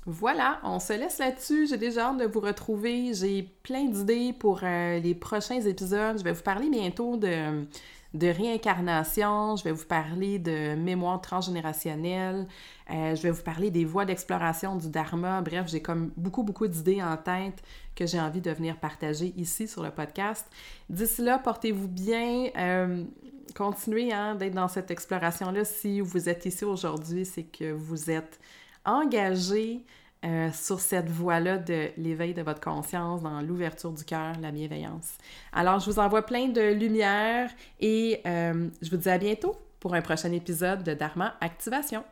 Voilà, 0.06 0.60
on 0.64 0.80
se 0.80 0.94
laisse 0.94 1.20
là-dessus. 1.20 1.68
J'ai 1.68 1.78
déjà 1.78 2.08
hâte 2.08 2.18
de 2.18 2.26
vous 2.26 2.40
retrouver. 2.40 3.14
J'ai 3.14 3.44
plein 3.44 3.86
d'idées 3.86 4.34
pour 4.34 4.62
euh, 4.64 5.00
les 5.00 5.14
prochains 5.14 5.62
épisodes. 5.62 6.18
Je 6.18 6.24
vais 6.24 6.32
vous 6.32 6.42
parler 6.42 6.70
bientôt 6.70 7.18
de, 7.18 7.66
de 8.14 8.28
réincarnation. 8.28 9.56
Je 9.56 9.64
vais 9.64 9.72
vous 9.72 9.86
parler 9.86 10.40
de 10.40 10.76
mémoire 10.76 11.22
transgénérationnelle. 11.22 12.48
Euh, 12.92 13.16
je 13.16 13.22
vais 13.22 13.32
vous 13.32 13.44
parler 13.44 13.70
des 13.70 13.86
voies 13.86 14.06
d'exploration 14.06 14.76
du 14.76 14.90
Dharma. 14.90 15.42
Bref, 15.42 15.68
j'ai 15.68 15.82
comme 15.82 16.12
beaucoup, 16.18 16.44
beaucoup 16.44 16.68
d'idées 16.68 17.04
en 17.04 17.18
tête 17.18 17.62
que 17.96 18.06
j'ai 18.06 18.20
envie 18.20 18.42
de 18.42 18.52
venir 18.52 18.78
partager 18.78 19.34
ici 19.38 19.68
sur 19.68 19.84
le 19.84 19.92
podcast. 19.92 20.48
D'ici 20.90 21.22
là, 21.22 21.38
portez-vous 21.38 21.88
bien. 21.88 22.50
Euh, 22.58 23.04
continuez 23.56 24.12
hein, 24.12 24.36
d'être 24.36 24.56
dans 24.56 24.68
cette 24.68 24.90
exploration-là. 24.90 25.66
Si 25.66 26.02
vous 26.02 26.30
êtes 26.30 26.46
ici 26.46 26.66
aujourd'hui, 26.66 27.26
c'est 27.26 27.44
que 27.44 27.72
vous 27.72 28.10
êtes 28.10 28.40
engagé 28.86 29.86
euh, 30.26 30.52
sur 30.52 30.80
cette 30.82 31.10
voie-là 31.10 31.58
de 31.58 31.90
l'éveil 31.98 32.34
de 32.34 32.42
votre 32.42 32.60
conscience, 32.60 33.22
dans 33.22 33.42
l'ouverture 33.42 33.92
du 33.92 34.04
cœur, 34.04 34.34
la 34.42 34.52
bienveillance. 34.52 35.18
Alors, 35.54 35.80
je 35.80 35.90
vous 35.90 36.00
envoie 36.00 36.26
plein 36.26 36.50
de 36.50 36.74
lumière 36.74 37.50
et 37.80 38.22
euh, 38.26 38.68
je 38.82 38.90
vous 38.90 38.98
dis 38.98 39.10
à 39.10 39.18
bientôt 39.18 39.56
pour 39.80 39.94
un 39.94 40.02
prochain 40.02 40.32
épisode 40.34 40.84
de 40.84 40.94
Dharma 40.94 41.36
Activation. 41.40 42.04